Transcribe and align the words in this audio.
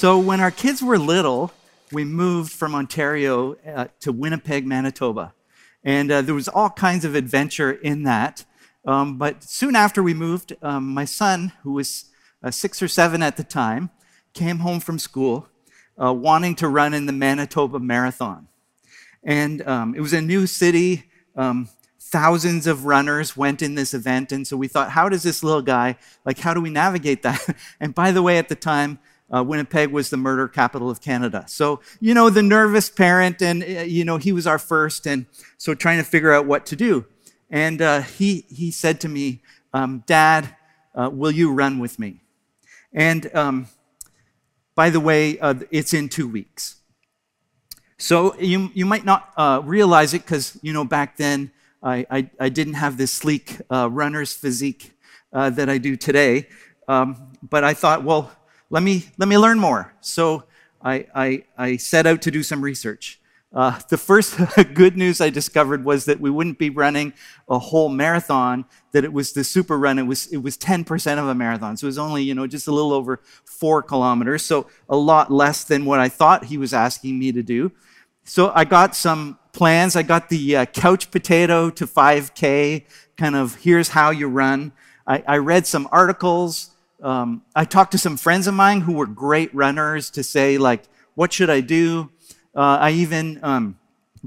So 0.00 0.18
when 0.18 0.40
our 0.40 0.50
kids 0.50 0.82
were 0.82 0.98
little, 0.98 1.52
we 1.92 2.04
moved 2.04 2.52
from 2.52 2.74
Ontario 2.74 3.56
uh, 3.56 3.88
to 4.00 4.12
Winnipeg, 4.12 4.66
Manitoba. 4.66 5.34
And 5.84 6.10
uh, 6.10 6.22
there 6.22 6.34
was 6.34 6.48
all 6.48 6.70
kinds 6.70 7.04
of 7.04 7.14
adventure 7.14 7.70
in 7.70 8.04
that. 8.04 8.46
Um, 8.86 9.18
but 9.18 9.44
soon 9.44 9.76
after 9.76 10.02
we 10.02 10.14
moved, 10.14 10.56
um, 10.62 10.88
my 10.88 11.04
son, 11.04 11.52
who 11.64 11.72
was 11.74 12.06
uh, 12.42 12.50
six 12.50 12.80
or 12.80 12.88
seven 12.88 13.22
at 13.22 13.36
the 13.36 13.44
time, 13.44 13.90
came 14.32 14.60
home 14.60 14.80
from 14.80 14.98
school 14.98 15.48
uh, 16.02 16.14
wanting 16.14 16.54
to 16.54 16.68
run 16.68 16.94
in 16.94 17.04
the 17.04 17.12
Manitoba 17.12 17.78
Marathon. 17.78 18.48
And 19.22 19.60
um, 19.68 19.94
it 19.94 20.00
was 20.00 20.14
a 20.14 20.22
new 20.22 20.46
city. 20.46 21.10
Um, 21.36 21.68
thousands 21.98 22.66
of 22.66 22.86
runners 22.86 23.36
went 23.36 23.60
in 23.60 23.74
this 23.74 23.92
event. 23.92 24.32
And 24.32 24.46
so 24.46 24.56
we 24.56 24.66
thought, 24.66 24.92
how 24.92 25.10
does 25.10 25.24
this 25.24 25.44
little 25.44 25.60
guy, 25.60 25.98
like, 26.24 26.38
how 26.38 26.54
do 26.54 26.62
we 26.62 26.70
navigate 26.70 27.20
that? 27.20 27.54
and 27.80 27.94
by 27.94 28.12
the 28.12 28.22
way, 28.22 28.38
at 28.38 28.48
the 28.48 28.54
time, 28.54 28.98
uh, 29.34 29.44
Winnipeg 29.44 29.90
was 29.90 30.10
the 30.10 30.16
murder 30.16 30.48
capital 30.48 30.90
of 30.90 31.00
Canada. 31.00 31.44
So, 31.46 31.80
you 32.00 32.14
know, 32.14 32.30
the 32.30 32.42
nervous 32.42 32.90
parent, 32.90 33.40
and, 33.40 33.62
uh, 33.62 33.82
you 33.82 34.04
know, 34.04 34.16
he 34.16 34.32
was 34.32 34.46
our 34.46 34.58
first. 34.58 35.06
And 35.06 35.26
so 35.56 35.74
trying 35.74 35.98
to 35.98 36.04
figure 36.04 36.32
out 36.32 36.46
what 36.46 36.66
to 36.66 36.76
do. 36.76 37.06
And 37.48 37.80
uh, 37.80 38.02
he, 38.02 38.44
he 38.48 38.70
said 38.70 39.00
to 39.00 39.08
me, 39.08 39.42
um, 39.72 40.02
Dad, 40.06 40.56
uh, 40.94 41.10
will 41.12 41.30
you 41.30 41.52
run 41.52 41.78
with 41.78 41.98
me? 41.98 42.20
And 42.92 43.32
um, 43.34 43.68
by 44.74 44.90
the 44.90 45.00
way, 45.00 45.38
uh, 45.38 45.54
it's 45.70 45.94
in 45.94 46.08
two 46.08 46.28
weeks. 46.28 46.76
So 47.98 48.36
you, 48.38 48.70
you 48.74 48.86
might 48.86 49.04
not 49.04 49.32
uh, 49.36 49.62
realize 49.64 50.14
it 50.14 50.22
because, 50.22 50.58
you 50.62 50.72
know, 50.72 50.84
back 50.84 51.16
then 51.16 51.52
I, 51.82 52.06
I, 52.10 52.30
I 52.40 52.48
didn't 52.48 52.74
have 52.74 52.96
this 52.96 53.12
sleek 53.12 53.60
runner's 53.70 54.32
physique 54.32 54.92
that 55.32 55.68
I 55.68 55.78
do 55.78 55.96
today. 55.96 56.48
Um, 56.88 57.32
but 57.42 57.62
I 57.62 57.74
thought, 57.74 58.02
well, 58.02 58.32
let 58.70 58.82
me, 58.82 59.04
let 59.18 59.28
me 59.28 59.36
learn 59.36 59.58
more. 59.58 59.92
So 60.00 60.44
I, 60.80 61.06
I, 61.14 61.44
I 61.58 61.76
set 61.76 62.06
out 62.06 62.22
to 62.22 62.30
do 62.30 62.42
some 62.42 62.62
research. 62.62 63.20
Uh, 63.52 63.76
the 63.88 63.98
first 63.98 64.38
good 64.74 64.96
news 64.96 65.20
I 65.20 65.28
discovered 65.28 65.84
was 65.84 66.04
that 66.04 66.20
we 66.20 66.30
wouldn't 66.30 66.58
be 66.58 66.70
running 66.70 67.12
a 67.48 67.58
whole 67.58 67.88
marathon, 67.88 68.64
that 68.92 69.04
it 69.04 69.12
was 69.12 69.32
the 69.32 69.42
super 69.42 69.76
run. 69.76 69.98
It 69.98 70.04
was, 70.04 70.28
it 70.28 70.36
was 70.36 70.56
10% 70.56 71.18
of 71.18 71.26
a 71.26 71.34
marathon. 71.34 71.76
So 71.76 71.86
it 71.86 71.88
was 71.88 71.98
only, 71.98 72.22
you 72.22 72.34
know, 72.34 72.46
just 72.46 72.68
a 72.68 72.72
little 72.72 72.92
over 72.92 73.20
four 73.44 73.82
kilometers. 73.82 74.44
So 74.44 74.68
a 74.88 74.96
lot 74.96 75.32
less 75.32 75.64
than 75.64 75.84
what 75.84 75.98
I 75.98 76.08
thought 76.08 76.44
he 76.44 76.56
was 76.56 76.72
asking 76.72 77.18
me 77.18 77.32
to 77.32 77.42
do. 77.42 77.72
So 78.22 78.52
I 78.54 78.64
got 78.64 78.94
some 78.94 79.36
plans. 79.52 79.96
I 79.96 80.02
got 80.02 80.28
the 80.28 80.58
uh, 80.58 80.64
couch 80.66 81.10
potato 81.10 81.70
to 81.70 81.86
5K, 81.86 82.84
kind 83.16 83.34
of 83.34 83.56
here's 83.56 83.88
how 83.88 84.10
you 84.10 84.28
run. 84.28 84.72
I, 85.06 85.24
I 85.26 85.36
read 85.38 85.66
some 85.66 85.88
articles 85.90 86.70
um, 87.02 87.42
I 87.54 87.64
talked 87.64 87.92
to 87.92 87.98
some 87.98 88.16
friends 88.16 88.46
of 88.46 88.54
mine 88.54 88.82
who 88.82 88.92
were 88.92 89.06
great 89.06 89.54
runners 89.54 90.10
to 90.10 90.22
say, 90.22 90.58
like, 90.58 90.84
what 91.14 91.32
should 91.32 91.50
I 91.50 91.60
do? 91.60 92.10
Uh, 92.54 92.78
I 92.80 92.90
even 92.92 93.40
um, 93.42 93.78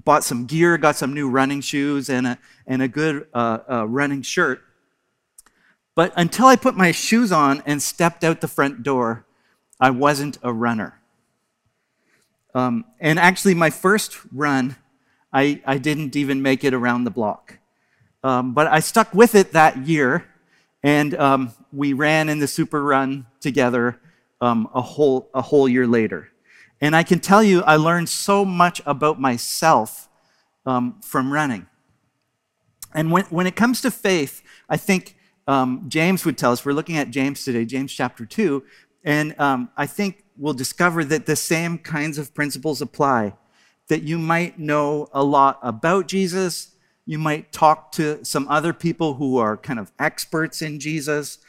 bought 0.04 0.24
some 0.24 0.46
gear, 0.46 0.78
got 0.78 0.96
some 0.96 1.14
new 1.14 1.30
running 1.30 1.62
shoes, 1.62 2.10
and 2.10 2.26
a, 2.28 2.40
and 2.66 2.82
a 2.82 2.88
good 2.88 3.28
uh, 3.34 3.60
uh, 3.70 3.88
running 3.88 4.22
shirt. 4.22 4.62
But 5.96 6.14
until 6.16 6.48
I 6.48 6.56
put 6.56 6.76
my 6.76 6.92
shoes 6.92 7.32
on 7.32 7.62
and 7.66 7.82
stepped 7.82 8.24
out 8.24 8.42
the 8.42 8.48
front 8.48 8.84
door, 8.84 9.26
I 9.80 9.92
wasn't 9.92 10.38
a 10.42 10.52
runner. 10.52 11.00
Um, 12.56 12.86
and 13.00 13.20
actually, 13.20 13.54
my 13.54 13.70
first 13.70 14.18
run, 14.32 14.76
I, 15.32 15.62
I 15.66 15.78
didn't 15.78 16.16
even 16.16 16.42
make 16.42 16.64
it 16.64 16.74
around 16.74 17.04
the 17.04 17.12
block. 17.12 17.60
Um, 18.24 18.54
but 18.54 18.68
I 18.68 18.80
stuck 18.80 19.14
with 19.14 19.36
it 19.36 19.52
that 19.52 19.86
year 19.86 20.26
and 20.84 21.16
um, 21.16 21.54
we 21.72 21.94
ran 21.94 22.30
in 22.30 22.40
the 22.40 22.48
super 22.48 22.84
run 22.84 23.26
together 23.40 24.00
um, 24.42 24.70
a, 24.74 24.82
whole, 24.82 25.30
a 25.34 25.42
whole 25.42 25.70
year 25.70 25.88
later. 25.88 26.30
And 26.82 26.96
I 26.96 27.04
can 27.04 27.20
tell 27.20 27.42
you, 27.42 27.62
I 27.62 27.78
learned 27.78 28.10
so 28.10 28.44
much 28.44 28.82
about 28.86 29.20
myself 29.20 30.10
um, 30.66 31.00
from 31.02 31.32
running. 31.32 31.68
And 32.94 33.10
when, 33.10 33.24
when 33.26 33.48
it 33.48 33.56
comes 33.56 33.82
to 33.82 33.92
faith, 33.92 34.44
I 34.70 34.76
think 34.78 35.16
um, 35.48 35.86
James 35.88 36.26
would 36.26 36.38
tell 36.38 36.52
us, 36.52 36.66
we're 36.66 36.74
looking 36.74 36.98
at 36.98 37.10
James 37.10 37.44
today, 37.44 37.66
James 37.66 37.94
chapter 37.94 38.26
2, 38.26 38.64
and 39.04 39.38
um, 39.40 39.70
I 39.76 39.86
think 39.86 40.24
we'll 40.38 40.54
discover 40.54 41.04
that 41.06 41.26
the 41.26 41.36
same 41.36 41.78
kinds 41.78 42.18
of 42.18 42.34
principles 42.34 42.82
apply. 42.82 43.36
That 43.90 44.04
you 44.04 44.18
might 44.18 44.60
know 44.60 45.10
a 45.12 45.24
lot 45.24 45.60
about 45.62 46.08
Jesus, 46.08 46.73
you 47.06 47.18
might 47.18 47.52
talk 47.52 47.92
to 47.94 48.24
some 48.24 48.48
other 48.48 48.74
people 48.74 49.16
who 49.16 49.38
are 49.38 49.58
kind 49.58 49.80
of 49.80 49.92
experts 50.00 50.62
in 50.62 50.80
Jesus, 50.80 51.40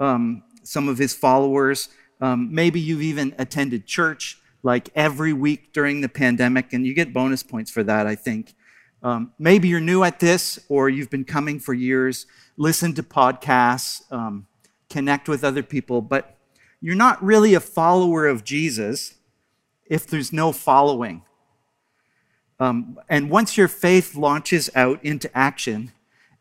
um, 0.00 0.42
some 0.62 0.88
of 0.88 0.98
his 0.98 1.14
followers. 1.14 1.88
Um, 2.20 2.54
maybe 2.54 2.80
you've 2.80 3.02
even 3.02 3.34
attended 3.38 3.86
church 3.86 4.38
like 4.62 4.88
every 4.94 5.32
week 5.32 5.72
during 5.72 6.00
the 6.00 6.08
pandemic, 6.08 6.72
and 6.72 6.86
you 6.86 6.94
get 6.94 7.12
bonus 7.12 7.42
points 7.42 7.70
for 7.70 7.82
that, 7.82 8.06
I 8.06 8.14
think. 8.14 8.54
Um, 9.02 9.32
maybe 9.38 9.68
you're 9.68 9.80
new 9.80 10.04
at 10.04 10.20
this 10.20 10.60
or 10.68 10.88
you've 10.88 11.10
been 11.10 11.24
coming 11.24 11.58
for 11.58 11.74
years. 11.74 12.26
Listen 12.56 12.94
to 12.94 13.02
podcasts, 13.02 14.10
um, 14.12 14.46
connect 14.88 15.28
with 15.28 15.42
other 15.42 15.62
people, 15.62 16.00
but 16.00 16.38
you're 16.80 16.94
not 16.94 17.22
really 17.22 17.54
a 17.54 17.60
follower 17.60 18.26
of 18.26 18.44
Jesus 18.44 19.14
if 19.86 20.06
there's 20.06 20.32
no 20.32 20.52
following. 20.52 21.22
Um, 22.62 23.00
and 23.08 23.28
once 23.28 23.56
your 23.56 23.66
faith 23.66 24.14
launches 24.14 24.70
out 24.76 25.04
into 25.04 25.28
action, 25.36 25.90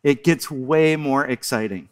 it 0.03 0.23
gets 0.23 0.51
way 0.51 0.95
more 0.95 1.25
exciting. 1.25 1.89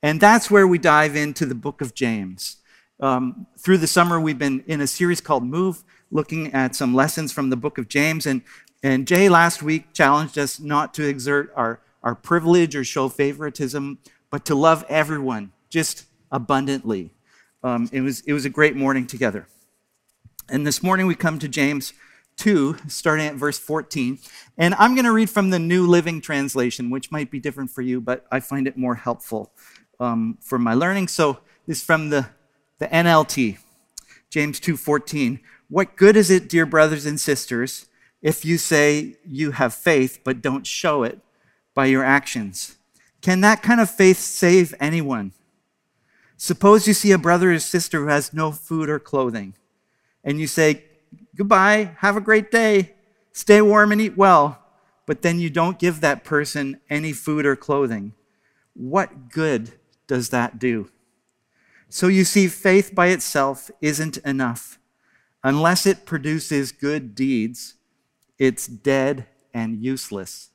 And 0.00 0.20
that's 0.20 0.48
where 0.48 0.68
we 0.68 0.78
dive 0.78 1.16
into 1.16 1.44
the 1.44 1.56
book 1.56 1.80
of 1.80 1.92
James. 1.92 2.58
Um, 3.00 3.48
through 3.58 3.78
the 3.78 3.88
summer, 3.88 4.20
we've 4.20 4.38
been 4.38 4.62
in 4.68 4.80
a 4.80 4.86
series 4.86 5.20
called 5.20 5.42
Move, 5.42 5.82
looking 6.12 6.54
at 6.54 6.76
some 6.76 6.94
lessons 6.94 7.32
from 7.32 7.50
the 7.50 7.56
book 7.56 7.76
of 7.76 7.88
James. 7.88 8.24
And, 8.24 8.42
and 8.84 9.04
Jay 9.04 9.28
last 9.28 9.64
week 9.64 9.92
challenged 9.92 10.38
us 10.38 10.60
not 10.60 10.94
to 10.94 11.08
exert 11.08 11.52
our, 11.56 11.80
our 12.04 12.14
privilege 12.14 12.76
or 12.76 12.84
show 12.84 13.08
favoritism, 13.08 13.98
but 14.30 14.44
to 14.44 14.54
love 14.54 14.84
everyone 14.88 15.50
just 15.70 16.04
abundantly. 16.30 17.10
Um, 17.64 17.88
it, 17.90 18.02
was, 18.02 18.20
it 18.20 18.32
was 18.32 18.44
a 18.44 18.50
great 18.50 18.76
morning 18.76 19.08
together. 19.08 19.48
And 20.48 20.64
this 20.64 20.84
morning 20.84 21.08
we 21.08 21.16
come 21.16 21.40
to 21.40 21.48
James 21.48 21.92
2, 22.36 22.76
starting 22.88 23.26
at 23.26 23.34
verse 23.34 23.58
14. 23.58 24.18
And 24.58 24.74
I'm 24.74 24.94
going 24.94 25.04
to 25.04 25.12
read 25.12 25.30
from 25.30 25.50
the 25.50 25.58
New 25.58 25.86
Living 25.86 26.20
Translation, 26.20 26.90
which 26.90 27.10
might 27.10 27.30
be 27.30 27.40
different 27.40 27.70
for 27.70 27.82
you, 27.82 28.00
but 28.00 28.26
I 28.30 28.40
find 28.40 28.66
it 28.66 28.76
more 28.76 28.94
helpful 28.94 29.52
um, 30.00 30.38
for 30.40 30.58
my 30.58 30.74
learning. 30.74 31.08
So 31.08 31.38
this 31.66 31.78
is 31.78 31.84
from 31.84 32.10
the, 32.10 32.28
the 32.78 32.86
NLT, 32.86 33.58
James 34.30 34.60
2:14. 34.60 35.40
What 35.68 35.96
good 35.96 36.16
is 36.16 36.30
it, 36.30 36.48
dear 36.48 36.66
brothers 36.66 37.06
and 37.06 37.18
sisters, 37.18 37.86
if 38.22 38.44
you 38.44 38.58
say 38.58 39.16
you 39.26 39.52
have 39.52 39.74
faith 39.74 40.20
but 40.22 40.40
don't 40.40 40.66
show 40.66 41.02
it 41.02 41.18
by 41.74 41.86
your 41.86 42.04
actions? 42.04 42.76
Can 43.20 43.40
that 43.40 43.62
kind 43.62 43.80
of 43.80 43.90
faith 43.90 44.18
save 44.18 44.74
anyone? 44.78 45.32
Suppose 46.36 46.86
you 46.86 46.94
see 46.94 47.12
a 47.12 47.18
brother 47.18 47.52
or 47.52 47.58
sister 47.58 48.00
who 48.00 48.08
has 48.08 48.32
no 48.32 48.52
food 48.52 48.88
or 48.88 49.00
clothing, 49.00 49.54
and 50.22 50.38
you 50.38 50.46
say, 50.46 50.84
goodbye, 51.36 51.96
have 51.98 52.16
a 52.16 52.20
great 52.20 52.50
day, 52.50 52.94
stay 53.32 53.60
warm 53.60 53.92
and 53.92 54.00
eat 54.00 54.16
well, 54.16 54.62
but 55.06 55.22
then 55.22 55.38
you 55.38 55.50
don't 55.50 55.78
give 55.78 56.00
that 56.00 56.24
person 56.24 56.80
any 56.90 57.12
food 57.12 57.46
or 57.46 57.56
clothing, 57.56 58.12
what 58.74 59.28
good 59.30 59.72
does 60.06 60.30
that 60.30 60.58
do? 60.58 60.90
So 61.88 62.08
you 62.08 62.24
see, 62.24 62.48
faith 62.48 62.94
by 62.94 63.08
itself 63.08 63.70
isn't 63.80 64.18
enough. 64.18 64.78
Unless 65.44 65.86
it 65.86 66.04
produces 66.04 66.72
good 66.72 67.14
deeds, 67.14 67.74
it's 68.38 68.66
dead 68.66 69.26
and 69.54 69.82
useless. 69.82 70.50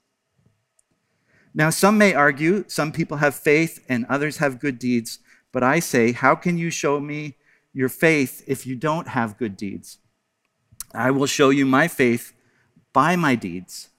Now, 1.54 1.70
some 1.70 1.98
may 1.98 2.14
argue 2.14 2.66
some 2.68 2.92
people 2.92 3.18
have 3.18 3.36
faith 3.36 3.84
and 3.90 4.06
others 4.08 4.38
have 4.38 4.60
good 4.60 4.80
deeds, 4.80 5.20
but 5.52 5.64
I 5.64 5.80
say, 5.80 6.12
how 6.12 6.36
can 6.36 6.58
you 6.58 6.70
show 6.70 7.00
me 7.00 7.36
your 7.74 7.90
faith 7.90 8.44
if 8.48 8.66
you 8.66 8.76
don't 8.76 9.10
have 9.10 9.38
good 9.38 9.58
deeds? 9.58 9.98
I 10.94 11.12
will 11.12 11.26
show 11.26 11.50
you 11.50 11.66
my 11.66 11.88
faith 11.88 12.34
by 12.94 13.16
my 13.16 13.36
deeds. 13.36 13.90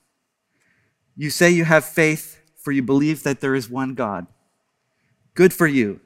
You 1.16 1.30
say 1.30 1.50
you 1.50 1.64
have 1.64 1.84
faith, 1.84 2.40
for 2.56 2.72
you 2.72 2.82
believe 2.82 3.22
that 3.22 3.40
there 3.40 3.54
is 3.54 3.68
one 3.68 3.94
God. 3.94 4.26
Good 5.34 5.52
for 5.52 5.66
you. 5.66 6.00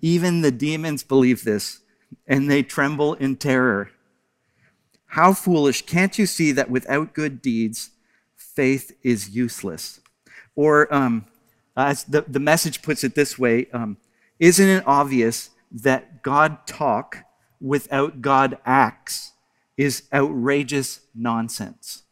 Even 0.00 0.40
the 0.40 0.50
demons 0.50 1.02
believe 1.02 1.44
this, 1.44 1.80
and 2.26 2.50
they 2.50 2.62
tremble 2.62 3.14
in 3.14 3.36
terror. 3.36 3.90
How 5.06 5.32
foolish! 5.32 5.86
Can't 5.86 6.18
you 6.18 6.26
see 6.26 6.52
that 6.52 6.70
without 6.70 7.14
good 7.14 7.40
deeds, 7.40 7.90
faith 8.36 8.96
is 9.02 9.30
useless? 9.30 10.00
Or, 10.56 10.92
um, 10.92 11.26
as 11.76 12.04
the, 12.04 12.22
the 12.22 12.40
message 12.40 12.82
puts 12.82 13.04
it 13.04 13.14
this 13.14 13.38
way 13.38 13.66
um, 13.72 13.96
Isn't 14.38 14.68
it 14.68 14.84
obvious 14.86 15.50
that 15.70 16.22
God 16.22 16.66
talk 16.66 17.18
without 17.60 18.20
God 18.20 18.58
acts 18.64 19.33
is 19.76 20.04
outrageous 20.12 21.00
nonsense. 21.14 22.02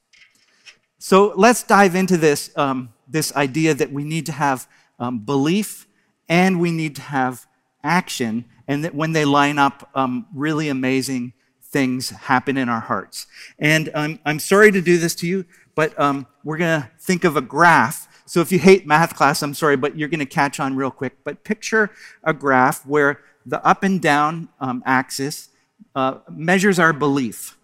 So 0.98 1.32
let's 1.36 1.62
dive 1.62 1.94
into 1.94 2.16
this, 2.16 2.56
um, 2.56 2.92
this 3.08 3.34
idea 3.34 3.74
that 3.74 3.92
we 3.92 4.04
need 4.04 4.26
to 4.26 4.32
have 4.32 4.68
um, 4.98 5.18
belief 5.18 5.86
and 6.28 6.60
we 6.60 6.70
need 6.70 6.96
to 6.96 7.02
have 7.02 7.46
action, 7.82 8.44
and 8.68 8.84
that 8.84 8.94
when 8.94 9.12
they 9.12 9.24
line 9.24 9.58
up, 9.58 9.90
um, 9.94 10.26
really 10.34 10.68
amazing 10.68 11.32
things 11.60 12.10
happen 12.10 12.56
in 12.56 12.68
our 12.68 12.80
hearts. 12.80 13.26
And 13.58 13.90
I'm, 13.94 14.38
sorry 14.38 14.70
to 14.70 14.80
do 14.80 14.98
this 14.98 15.14
to 15.16 15.26
you, 15.26 15.44
but 15.74 15.98
um, 15.98 16.26
we're 16.44 16.58
going 16.58 16.82
to 16.82 16.90
think 17.00 17.24
of 17.24 17.36
a 17.36 17.40
graph. 17.40 18.08
So 18.26 18.40
if 18.40 18.52
you 18.52 18.58
hate 18.58 18.86
math 18.86 19.16
class, 19.16 19.42
I'm 19.42 19.54
sorry, 19.54 19.76
but 19.76 19.98
you're 19.98 20.08
going 20.08 20.20
to 20.20 20.26
catch 20.26 20.60
on 20.60 20.76
real 20.76 20.90
quick. 20.90 21.24
But 21.24 21.44
picture 21.44 21.90
a 22.22 22.32
graph 22.32 22.86
where 22.86 23.20
the 23.44 23.64
up 23.66 23.82
and 23.82 24.00
down 24.00 24.50
um, 24.60 24.82
axis 24.86 25.48
uh, 25.94 26.18
measures 26.30 26.78
our 26.78 26.92
belief, 26.92 27.56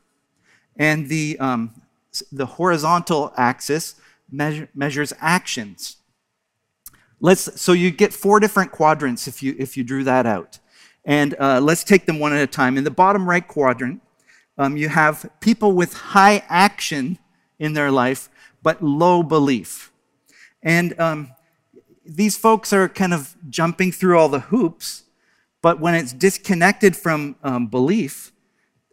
and 0.76 1.08
the, 1.08 1.38
um, 1.38 1.74
the 2.30 2.46
horizontal 2.46 3.32
axis 3.36 3.94
measure, 4.30 4.68
measures 4.74 5.12
actions. 5.20 5.96
Let's, 7.20 7.60
so 7.60 7.72
you 7.72 7.90
get 7.90 8.12
four 8.12 8.38
different 8.38 8.70
quadrants 8.70 9.26
if 9.26 9.42
you, 9.42 9.56
if 9.58 9.76
you 9.76 9.84
drew 9.84 10.04
that 10.04 10.26
out. 10.26 10.58
And 11.04 11.34
uh, 11.40 11.60
let's 11.60 11.84
take 11.84 12.06
them 12.06 12.18
one 12.18 12.32
at 12.32 12.42
a 12.42 12.46
time. 12.46 12.76
In 12.76 12.84
the 12.84 12.90
bottom 12.90 13.28
right 13.28 13.46
quadrant, 13.46 14.02
um, 14.56 14.76
you 14.76 14.88
have 14.88 15.28
people 15.40 15.72
with 15.72 15.94
high 15.94 16.44
action 16.48 17.18
in 17.58 17.72
their 17.72 17.90
life, 17.90 18.28
but 18.62 18.82
low 18.82 19.22
belief. 19.22 19.90
And 20.62 20.98
um, 21.00 21.32
these 22.04 22.36
folks 22.36 22.72
are 22.72 22.88
kind 22.88 23.14
of 23.14 23.36
jumping 23.48 23.92
through 23.92 24.18
all 24.18 24.28
the 24.28 24.40
hoops, 24.40 25.04
but 25.60 25.80
when 25.80 25.94
it's 25.94 26.12
disconnected 26.12 26.96
from 26.96 27.36
um, 27.42 27.66
belief, 27.66 28.32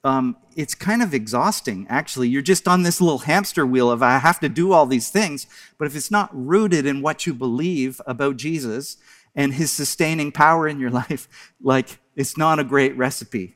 um, 0.04 0.38
it's 0.56 0.76
kind 0.76 1.02
of 1.02 1.14
exhausting, 1.14 1.88
actually. 1.90 2.30
You're 2.30 2.42
just 2.44 2.68
on 2.68 2.84
this 2.84 3.02
little 3.02 3.20
hamster 3.20 3.66
wheel 3.66 3.90
of, 3.90 4.04
I 4.04 4.20
have 4.20 4.40
to 4.40 4.50
do 4.50 4.72
all 4.72 4.86
these 4.86 5.10
things. 5.10 5.48
But 5.78 5.88
if 5.88 5.96
it's 5.96 6.12
not 6.12 6.30
rooted 6.32 6.86
in 6.86 7.02
what 7.02 7.26
you 7.26 7.34
believe 7.34 8.00
about 8.06 8.38
Jesus 8.38 8.98
and 9.36 9.56
his 9.56 9.72
sustaining 9.72 10.32
power 10.32 10.68
in 10.68 10.80
your 10.80 10.90
life, 10.92 11.28
like, 11.60 12.00
it's 12.16 12.38
not 12.38 12.60
a 12.60 12.64
great 12.64 12.96
recipe. 12.96 13.56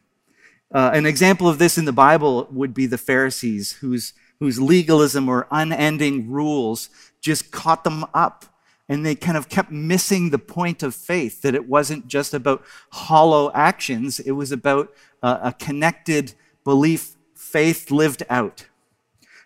Uh, 0.74 0.92
an 0.94 1.06
example 1.06 1.48
of 1.48 1.60
this 1.60 1.78
in 1.78 1.86
the 1.86 1.94
Bible 1.94 2.48
would 2.52 2.74
be 2.74 2.86
the 2.86 2.98
Pharisees, 2.98 3.74
whose, 3.74 4.14
whose 4.40 4.60
legalism 4.60 5.30
or 5.30 5.48
unending 5.52 6.30
rules 6.30 6.90
just 7.22 7.52
caught 7.52 7.84
them 7.84 8.06
up. 8.14 8.46
And 8.90 9.06
they 9.06 9.16
kind 9.16 9.38
of 9.38 9.48
kept 9.48 9.72
missing 9.72 10.32
the 10.32 10.40
point 10.40 10.84
of 10.84 10.96
faith 10.96 11.44
that 11.44 11.56
it 11.56 11.70
wasn't 11.70 12.08
just 12.08 12.34
about 12.34 12.66
hollow 12.92 13.52
actions, 13.54 14.20
it 14.20 14.32
was 14.32 14.52
about 14.52 14.92
uh, 15.24 15.40
a 15.44 15.54
connected 15.54 16.34
belief, 16.64 17.16
faith 17.36 17.92
lived 17.92 18.24
out. 18.30 18.66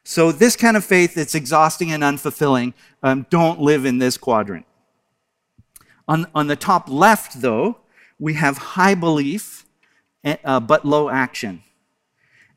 So, 0.06 0.32
this 0.32 0.56
kind 0.56 0.76
of 0.76 0.84
faith 0.84 1.14
that's 1.14 1.36
exhausting 1.36 1.92
and 1.92 2.04
unfulfilling, 2.04 2.74
um, 3.02 3.26
don't 3.30 3.62
live 3.62 3.86
in 3.86 4.00
this 4.00 4.18
quadrant. 4.18 4.66
On, 6.08 6.28
on 6.36 6.48
the 6.48 6.58
top 6.58 6.90
left, 6.90 7.42
though, 7.42 7.78
we 8.20 8.34
have 8.34 8.58
high 8.58 8.96
belief, 8.96 9.66
eh, 10.24 10.38
uh, 10.44 10.60
but 10.60 10.86
low 10.86 11.10
action. 11.10 11.64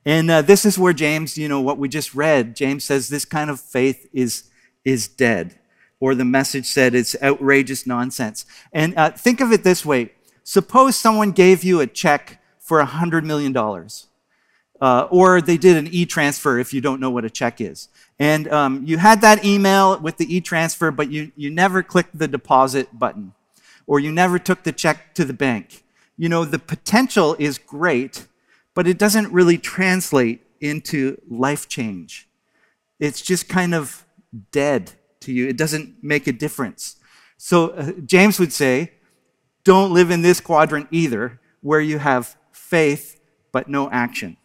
And 0.05 0.31
uh, 0.31 0.43
this 0.43 0.65
is 0.65 0.79
where 0.79 0.93
James, 0.93 1.37
you 1.37 1.49
know, 1.49 1.61
what 1.61 1.79
we 1.79 1.89
just 1.89 2.15
read, 2.15 2.55
James 2.55 2.85
says 2.85 3.09
this 3.09 3.25
kind 3.25 3.51
of 3.51 3.61
faith 3.61 4.09
is, 4.13 4.45
is 4.85 5.09
dead. 5.09 5.59
Or 5.99 6.15
the 6.15 6.25
message 6.25 6.67
said 6.67 6.95
it's 6.95 7.17
outrageous 7.23 7.87
nonsense. 7.87 8.45
And 8.73 8.97
uh, 8.97 9.11
think 9.11 9.41
of 9.41 9.53
it 9.53 9.65
this 9.65 9.85
way 9.85 10.13
suppose 10.45 10.95
someone 10.95 11.33
gave 11.33 11.65
you 11.65 11.81
a 11.81 11.87
check 11.87 12.41
for 12.61 12.83
$100 12.83 13.25
million. 13.25 13.57
Uh, 14.81 15.09
or 15.11 15.41
they 15.41 15.57
did 15.57 15.77
an 15.77 15.87
e-transfer 15.89 16.59
if 16.59 16.75
you 16.75 16.81
don't 16.81 17.01
know 17.01 17.11
what 17.11 17.25
a 17.25 17.31
check 17.31 17.61
is. 17.61 17.89
And 18.19 18.47
um, 18.53 18.85
you 18.85 18.99
had 18.99 19.21
that 19.23 19.45
email 19.45 19.99
with 19.99 20.19
the 20.19 20.35
e-transfer, 20.35 20.91
but 20.91 21.11
you, 21.11 21.33
you 21.37 21.51
never 21.51 21.83
clicked 21.83 22.19
the 22.19 22.29
deposit 22.29 22.99
button, 22.99 23.33
or 23.87 24.01
you 24.01 24.13
never 24.13 24.39
took 24.39 24.65
the 24.65 24.73
check 24.73 25.15
to 25.15 25.25
the 25.25 25.33
bank. 25.33 25.83
You 26.19 26.29
know, 26.29 26.45
the 26.45 26.59
potential 26.59 27.37
is 27.39 27.59
great, 27.59 28.27
but 28.75 28.87
it 28.87 28.99
doesn't 28.99 29.33
really 29.33 29.59
translate 29.59 30.43
into 30.61 31.21
life 31.29 31.69
change. 31.69 32.29
It's 32.99 33.23
just 33.23 33.49
kind 33.49 33.75
of 33.75 34.07
dead 34.51 34.93
to 35.27 35.33
you. 35.33 35.47
It 35.47 35.57
doesn't 35.57 36.03
make 36.03 36.27
a 36.27 36.33
difference. 36.33 36.97
So 37.37 37.71
uh, 37.71 37.93
James 38.05 38.41
would 38.41 38.53
say, 38.53 38.93
don't 39.65 39.93
live 39.93 40.11
in 40.11 40.23
this 40.23 40.41
quadrant 40.41 40.89
either, 40.91 41.41
where 41.61 41.81
you 41.81 41.99
have 41.99 42.37
faith 42.53 43.21
but 43.53 43.69
no 43.69 43.91
action. 43.91 44.37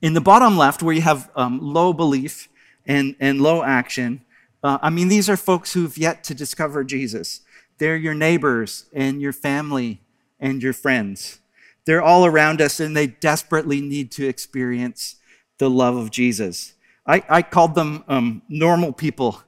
In 0.00 0.14
the 0.14 0.20
bottom 0.20 0.56
left, 0.56 0.82
where 0.82 0.94
you 0.94 1.02
have 1.02 1.30
um, 1.36 1.60
low 1.60 1.92
belief 1.92 2.48
and, 2.86 3.14
and 3.20 3.40
low 3.40 3.62
action, 3.62 4.24
uh, 4.62 4.78
I 4.80 4.90
mean, 4.90 5.08
these 5.08 5.28
are 5.28 5.36
folks 5.36 5.74
who've 5.74 5.96
yet 5.96 6.24
to 6.24 6.34
discover 6.34 6.84
Jesus. 6.84 7.42
They're 7.78 7.96
your 7.96 8.14
neighbors 8.14 8.86
and 8.92 9.20
your 9.20 9.32
family 9.32 10.00
and 10.40 10.62
your 10.62 10.72
friends. 10.72 11.40
They're 11.84 12.02
all 12.02 12.24
around 12.24 12.60
us 12.60 12.80
and 12.80 12.96
they 12.96 13.06
desperately 13.06 13.80
need 13.80 14.10
to 14.12 14.26
experience 14.26 15.16
the 15.58 15.68
love 15.68 15.96
of 15.96 16.10
Jesus. 16.10 16.74
I, 17.06 17.22
I 17.28 17.42
called 17.42 17.74
them 17.74 18.04
um, 18.08 18.42
normal 18.48 18.92
people 18.92 19.42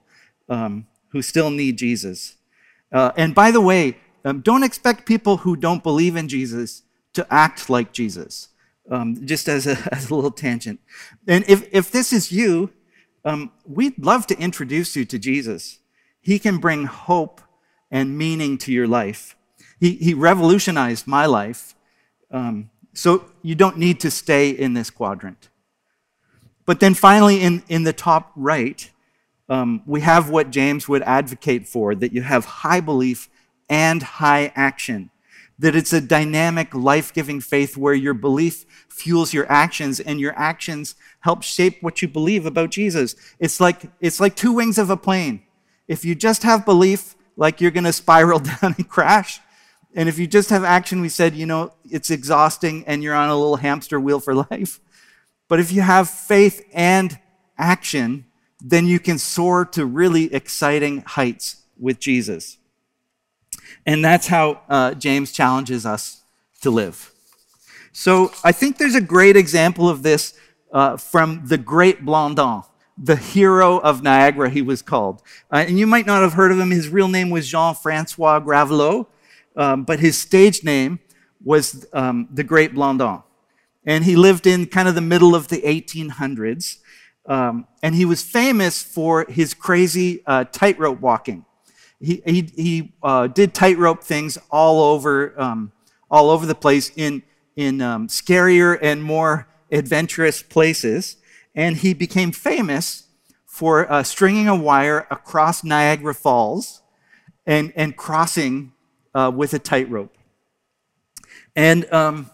um, 0.48 0.86
who 1.08 1.22
still 1.22 1.50
need 1.50 1.78
Jesus. 1.78 2.36
Uh, 2.92 3.12
and 3.16 3.34
by 3.34 3.50
the 3.50 3.60
way, 3.60 3.96
um, 4.24 4.40
don't 4.40 4.62
expect 4.62 5.06
people 5.06 5.38
who 5.38 5.56
don't 5.56 5.82
believe 5.82 6.16
in 6.16 6.28
Jesus 6.28 6.82
to 7.14 7.26
act 7.32 7.70
like 7.70 7.92
Jesus, 7.92 8.48
um, 8.90 9.26
just 9.26 9.48
as 9.48 9.66
a, 9.66 9.78
as 9.92 10.10
a 10.10 10.14
little 10.14 10.30
tangent. 10.30 10.80
And 11.26 11.44
if, 11.48 11.68
if 11.72 11.90
this 11.90 12.12
is 12.12 12.30
you, 12.30 12.70
um, 13.24 13.50
we'd 13.64 14.04
love 14.04 14.26
to 14.28 14.38
introduce 14.38 14.94
you 14.94 15.04
to 15.06 15.18
Jesus. 15.18 15.78
He 16.20 16.38
can 16.38 16.58
bring 16.58 16.84
hope 16.84 17.40
and 17.90 18.18
meaning 18.18 18.58
to 18.58 18.72
your 18.72 18.86
life. 18.86 19.36
He, 19.80 19.92
he 19.92 20.14
revolutionized 20.14 21.06
my 21.06 21.26
life. 21.26 21.74
Um, 22.30 22.70
so 22.92 23.26
you 23.42 23.54
don't 23.54 23.78
need 23.78 24.00
to 24.00 24.10
stay 24.10 24.50
in 24.50 24.74
this 24.74 24.90
quadrant. 24.90 25.48
But 26.66 26.80
then 26.80 26.94
finally, 26.94 27.40
in, 27.40 27.62
in 27.68 27.84
the 27.84 27.92
top 27.92 28.32
right, 28.36 28.90
um, 29.48 29.82
we 29.86 30.00
have 30.00 30.28
what 30.28 30.50
James 30.50 30.88
would 30.88 31.02
advocate 31.02 31.66
for 31.66 31.94
that 31.94 32.12
you 32.12 32.22
have 32.22 32.44
high 32.44 32.80
belief 32.80 33.28
and 33.68 34.02
high 34.02 34.52
action 34.54 35.10
that 35.58 35.74
it's 35.74 35.92
a 35.92 36.00
dynamic, 36.00 36.74
life 36.74 37.12
giving 37.12 37.40
faith 37.40 37.76
where 37.76 37.94
your 37.94 38.14
belief 38.14 38.64
fuels 38.88 39.32
your 39.32 39.50
actions 39.50 40.00
and 40.00 40.20
your 40.20 40.38
actions 40.38 40.94
help 41.20 41.42
shape 41.42 41.82
what 41.82 42.02
you 42.02 42.08
believe 42.08 42.44
about 42.44 42.70
Jesus. 42.70 43.16
It's 43.38 43.60
like, 43.60 43.90
it's 44.00 44.20
like 44.20 44.36
two 44.36 44.52
wings 44.52 44.78
of 44.78 44.90
a 44.90 44.96
plane. 44.96 45.42
If 45.88 46.04
you 46.04 46.14
just 46.14 46.42
have 46.42 46.64
belief, 46.64 47.14
like 47.36 47.60
you're 47.60 47.70
going 47.70 47.84
to 47.84 47.92
spiral 47.92 48.38
down 48.60 48.74
and 48.76 48.88
crash. 48.88 49.40
And 49.94 50.10
if 50.10 50.18
you 50.18 50.26
just 50.26 50.50
have 50.50 50.62
action, 50.62 51.00
we 51.00 51.08
said, 51.08 51.34
you 51.34 51.46
know, 51.46 51.72
it's 51.84 52.10
exhausting 52.10 52.84
and 52.86 53.02
you're 53.02 53.14
on 53.14 53.30
a 53.30 53.36
little 53.36 53.56
hamster 53.56 53.98
wheel 53.98 54.20
for 54.20 54.34
life. 54.34 54.80
But 55.48 55.60
if 55.60 55.72
you 55.72 55.82
have 55.82 56.08
faith 56.08 56.66
and 56.72 57.18
action, 57.58 58.26
then 58.60 58.86
you 58.86 58.98
can 58.98 59.18
soar 59.18 59.64
to 59.64 59.86
really 59.86 60.32
exciting 60.34 61.02
heights 61.02 61.62
with 61.78 62.00
Jesus. 62.00 62.58
And 63.84 64.04
that's 64.04 64.26
how 64.26 64.62
uh, 64.68 64.94
James 64.94 65.32
challenges 65.32 65.86
us 65.86 66.22
to 66.62 66.70
live. 66.70 67.12
So 67.92 68.32
I 68.44 68.52
think 68.52 68.78
there's 68.78 68.94
a 68.94 69.00
great 69.00 69.36
example 69.36 69.88
of 69.88 70.02
this 70.02 70.34
uh, 70.72 70.96
from 70.96 71.42
the 71.46 71.56
great 71.56 72.04
Blondin, 72.04 72.62
the 72.98 73.16
hero 73.16 73.78
of 73.78 74.02
Niagara, 74.02 74.50
he 74.50 74.62
was 74.62 74.82
called. 74.82 75.22
Uh, 75.50 75.64
and 75.66 75.78
you 75.78 75.86
might 75.86 76.06
not 76.06 76.22
have 76.22 76.32
heard 76.32 76.50
of 76.50 76.58
him. 76.58 76.70
His 76.70 76.88
real 76.88 77.08
name 77.08 77.30
was 77.30 77.48
Jean 77.48 77.74
Francois 77.74 78.40
Gravelet, 78.40 79.06
um, 79.56 79.84
but 79.84 80.00
his 80.00 80.18
stage 80.18 80.64
name 80.64 80.98
was 81.44 81.86
um, 81.92 82.28
the 82.32 82.44
great 82.44 82.74
Blondin. 82.74 83.22
And 83.86 84.04
he 84.04 84.16
lived 84.16 84.46
in 84.46 84.66
kind 84.66 84.88
of 84.88 84.94
the 84.94 85.00
middle 85.00 85.34
of 85.34 85.48
the 85.48 85.62
1800s. 85.62 86.78
Um, 87.24 87.66
and 87.82 87.94
he 87.94 88.04
was 88.04 88.22
famous 88.22 88.82
for 88.82 89.24
his 89.28 89.54
crazy 89.54 90.22
uh, 90.26 90.44
tightrope 90.44 91.00
walking 91.00 91.46
he, 92.00 92.22
he, 92.26 92.52
he 92.54 92.92
uh, 93.02 93.26
did 93.26 93.54
tightrope 93.54 94.02
things 94.02 94.38
all 94.50 94.82
over, 94.82 95.38
um, 95.40 95.72
all 96.10 96.30
over 96.30 96.46
the 96.46 96.54
place 96.54 96.90
in, 96.96 97.22
in 97.56 97.80
um, 97.80 98.08
scarier 98.08 98.78
and 98.80 99.02
more 99.02 99.48
adventurous 99.72 100.42
places. 100.42 101.16
And 101.54 101.76
he 101.76 101.94
became 101.94 102.32
famous 102.32 103.04
for 103.46 103.90
uh, 103.90 104.02
stringing 104.02 104.48
a 104.48 104.54
wire 104.54 105.06
across 105.10 105.64
Niagara 105.64 106.14
Falls 106.14 106.82
and, 107.46 107.72
and 107.74 107.96
crossing 107.96 108.72
uh, 109.14 109.32
with 109.34 109.54
a 109.54 109.58
tightrope. 109.58 110.16
And 111.54 111.90
um, 111.90 112.30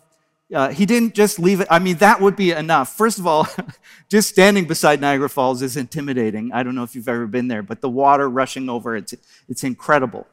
uh, 0.52 0.68
he 0.70 0.86
didn't 0.86 1.14
just 1.14 1.38
leave 1.38 1.60
it. 1.60 1.68
I 1.70 1.78
mean, 1.78 1.96
that 1.96 2.20
would 2.20 2.36
be 2.36 2.52
enough. 2.52 2.94
First 2.94 3.18
of 3.18 3.26
all, 3.26 3.48
just 4.08 4.28
standing 4.28 4.66
beside 4.66 5.00
Niagara 5.00 5.28
Falls 5.28 5.62
is 5.62 5.76
intimidating. 5.76 6.52
I 6.52 6.62
don't 6.62 6.74
know 6.74 6.82
if 6.82 6.94
you've 6.94 7.08
ever 7.08 7.26
been 7.26 7.48
there, 7.48 7.62
but 7.62 7.80
the 7.80 7.88
water 7.88 8.28
rushing 8.28 8.68
over, 8.68 8.96
it's, 8.96 9.14
it's 9.48 9.64
incredible. 9.64 10.26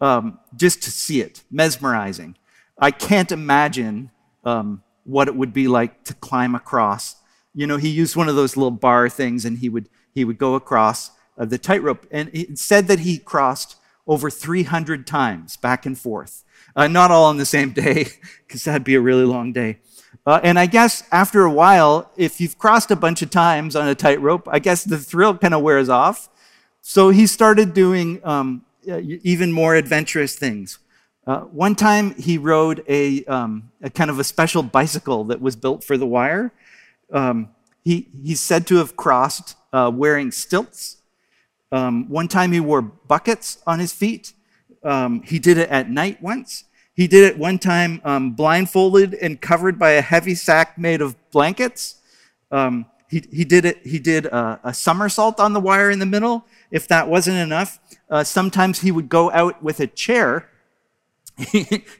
Um, 0.00 0.38
just 0.56 0.82
to 0.82 0.90
see 0.90 1.20
it, 1.20 1.42
mesmerizing. 1.50 2.36
I 2.78 2.90
can't 2.90 3.32
imagine 3.32 4.10
um, 4.44 4.82
what 5.04 5.28
it 5.28 5.34
would 5.34 5.52
be 5.52 5.66
like 5.66 6.04
to 6.04 6.14
climb 6.14 6.54
across. 6.54 7.16
You 7.54 7.66
know, 7.66 7.76
he 7.76 7.88
used 7.88 8.14
one 8.14 8.28
of 8.28 8.36
those 8.36 8.56
little 8.56 8.70
bar 8.70 9.08
things 9.08 9.44
and 9.44 9.58
he 9.58 9.68
would, 9.68 9.88
he 10.14 10.24
would 10.24 10.38
go 10.38 10.54
across 10.54 11.10
uh, 11.36 11.46
the 11.46 11.58
tightrope. 11.58 12.06
And 12.10 12.30
it 12.32 12.58
said 12.58 12.86
that 12.88 13.00
he 13.00 13.18
crossed 13.18 13.76
over 14.08 14.30
300 14.30 15.06
times 15.06 15.56
back 15.56 15.86
and 15.86 15.96
forth. 15.96 16.42
Uh, 16.74 16.88
not 16.88 17.10
all 17.10 17.26
on 17.26 17.36
the 17.36 17.46
same 17.46 17.72
day, 17.72 18.08
because 18.46 18.64
that'd 18.64 18.82
be 18.84 18.94
a 18.94 19.00
really 19.00 19.24
long 19.24 19.52
day. 19.52 19.78
Uh, 20.26 20.40
and 20.42 20.58
I 20.58 20.66
guess 20.66 21.04
after 21.12 21.44
a 21.44 21.50
while, 21.52 22.10
if 22.16 22.40
you've 22.40 22.58
crossed 22.58 22.90
a 22.90 22.96
bunch 22.96 23.22
of 23.22 23.30
times 23.30 23.76
on 23.76 23.88
a 23.88 23.94
tightrope, 23.94 24.48
I 24.50 24.58
guess 24.58 24.84
the 24.84 24.98
thrill 24.98 25.36
kind 25.36 25.54
of 25.54 25.62
wears 25.62 25.88
off. 25.88 26.28
So 26.80 27.10
he 27.10 27.26
started 27.26 27.74
doing 27.74 28.20
um, 28.24 28.64
even 28.86 29.52
more 29.52 29.74
adventurous 29.74 30.36
things. 30.36 30.78
Uh, 31.26 31.40
one 31.40 31.74
time 31.74 32.14
he 32.14 32.38
rode 32.38 32.82
a, 32.88 33.24
um, 33.26 33.70
a, 33.82 33.90
kind 33.90 34.10
of 34.10 34.18
a 34.18 34.24
special 34.24 34.62
bicycle 34.62 35.24
that 35.24 35.40
was 35.40 35.56
built 35.56 35.84
for 35.84 35.98
the 35.98 36.06
wire. 36.06 36.52
Um, 37.12 37.50
he, 37.84 38.08
he's 38.22 38.40
said 38.40 38.66
to 38.68 38.76
have 38.76 38.96
crossed 38.96 39.56
uh, 39.72 39.90
wearing 39.94 40.30
stilts. 40.30 40.97
Um, 41.70 42.08
one 42.08 42.28
time 42.28 42.52
he 42.52 42.60
wore 42.60 42.82
buckets 42.82 43.58
on 43.66 43.78
his 43.78 43.92
feet. 43.92 44.32
Um, 44.82 45.22
he 45.22 45.38
did 45.38 45.58
it 45.58 45.68
at 45.68 45.90
night 45.90 46.22
once. 46.22 46.64
He 46.94 47.06
did 47.06 47.24
it 47.24 47.38
one 47.38 47.58
time 47.58 48.00
um, 48.04 48.32
blindfolded 48.32 49.14
and 49.14 49.40
covered 49.40 49.78
by 49.78 49.92
a 49.92 50.00
heavy 50.00 50.34
sack 50.34 50.78
made 50.78 51.00
of 51.00 51.16
blankets. 51.30 51.96
Um, 52.50 52.86
he, 53.08 53.24
he 53.30 53.44
did 53.44 53.64
it. 53.64 53.86
He 53.86 53.98
did 53.98 54.26
a, 54.26 54.60
a, 54.64 54.74
somersault 54.74 55.40
on 55.40 55.52
the 55.52 55.60
wire 55.60 55.90
in 55.90 55.98
the 55.98 56.06
middle. 56.06 56.44
If 56.70 56.88
that 56.88 57.08
wasn't 57.08 57.38
enough, 57.38 57.78
uh, 58.10 58.24
sometimes 58.24 58.80
he 58.80 58.90
would 58.90 59.08
go 59.08 59.30
out 59.30 59.62
with 59.62 59.80
a 59.80 59.86
chair 59.86 60.48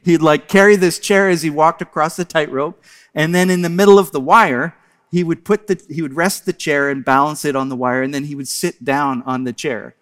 he'd 0.03 0.21
like 0.21 0.47
carry 0.47 0.75
this 0.75 0.99
chair 0.99 1.29
as 1.29 1.41
he 1.41 1.49
walked 1.49 1.81
across 1.81 2.17
the 2.17 2.25
tightrope, 2.25 2.81
and 3.15 3.33
then 3.33 3.49
in 3.49 3.61
the 3.61 3.69
middle 3.69 3.97
of 3.97 4.11
the 4.11 4.19
wire, 4.19 4.75
he 5.11 5.23
would 5.23 5.43
put 5.43 5.67
the 5.67 5.81
he 5.89 6.01
would 6.01 6.13
rest 6.13 6.45
the 6.45 6.53
chair 6.53 6.89
and 6.89 7.03
balance 7.03 7.45
it 7.45 7.55
on 7.55 7.69
the 7.69 7.75
wire, 7.75 8.01
and 8.01 8.13
then 8.13 8.25
he 8.25 8.35
would 8.35 8.47
sit 8.47 8.83
down 8.83 9.23
on 9.23 9.43
the 9.43 9.53
chair. 9.53 9.95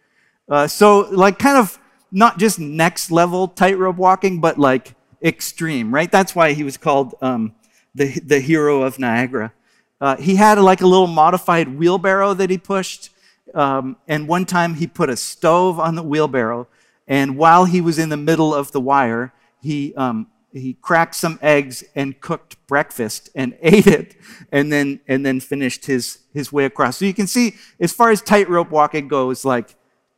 Uh, 0.50 0.68
so 0.68 1.02
like 1.12 1.40
kind 1.40 1.58
of 1.58 1.80
not 2.12 2.40
just 2.40 2.60
next 2.60 3.12
level 3.12 3.48
tightrope 3.48 3.98
walking, 3.98 4.40
but 4.40 4.58
like 4.58 4.96
extreme, 5.24 5.94
right? 5.94 6.12
That's 6.12 6.36
why 6.36 6.54
he 6.54 6.64
was 6.64 6.78
called 6.78 7.16
um, 7.22 7.56
the 7.96 8.20
the 8.20 8.40
hero 8.40 8.84
of 8.84 9.00
Niagara. 9.00 9.54
Uh, 10.00 10.16
he 10.18 10.36
had 10.36 10.60
like 10.60 10.82
a 10.82 10.88
little 10.88 11.08
modified 11.08 11.68
wheelbarrow 11.78 12.34
that 12.36 12.50
he 12.50 12.58
pushed, 12.58 13.10
um, 13.54 13.98
and 14.08 14.28
one 14.28 14.46
time 14.46 14.76
he 14.76 14.88
put 14.88 15.10
a 15.10 15.18
stove 15.18 15.80
on 15.80 15.96
the 15.96 16.04
wheelbarrow 16.04 16.68
and 17.08 17.38
while 17.38 17.66
he 17.66 17.80
was 17.80 17.98
in 17.98 18.10
the 18.10 18.18
middle 18.18 18.54
of 18.54 18.72
the 18.72 18.82
wire, 18.82 19.34
he, 19.62 19.94
um, 19.96 20.28
he 20.52 20.74
cracked 20.74 21.16
some 21.16 21.40
eggs 21.42 21.84
and 21.96 22.20
cooked 22.20 22.56
breakfast 22.68 23.30
and 23.36 23.58
ate 23.62 23.88
it 23.88 24.16
and 24.52 24.72
then, 24.72 25.00
and 25.08 25.26
then 25.26 25.40
finished 25.40 25.86
his, 25.86 26.20
his 26.34 26.52
way 26.52 26.66
across. 26.66 26.98
So 26.98 27.06
you 27.06 27.14
can 27.14 27.28
see, 27.28 27.56
as 27.80 27.94
far 27.94 28.12
as 28.12 28.22
tightrope 28.22 28.72
walking 28.72 29.08
goes, 29.08 29.46
like 29.46 29.76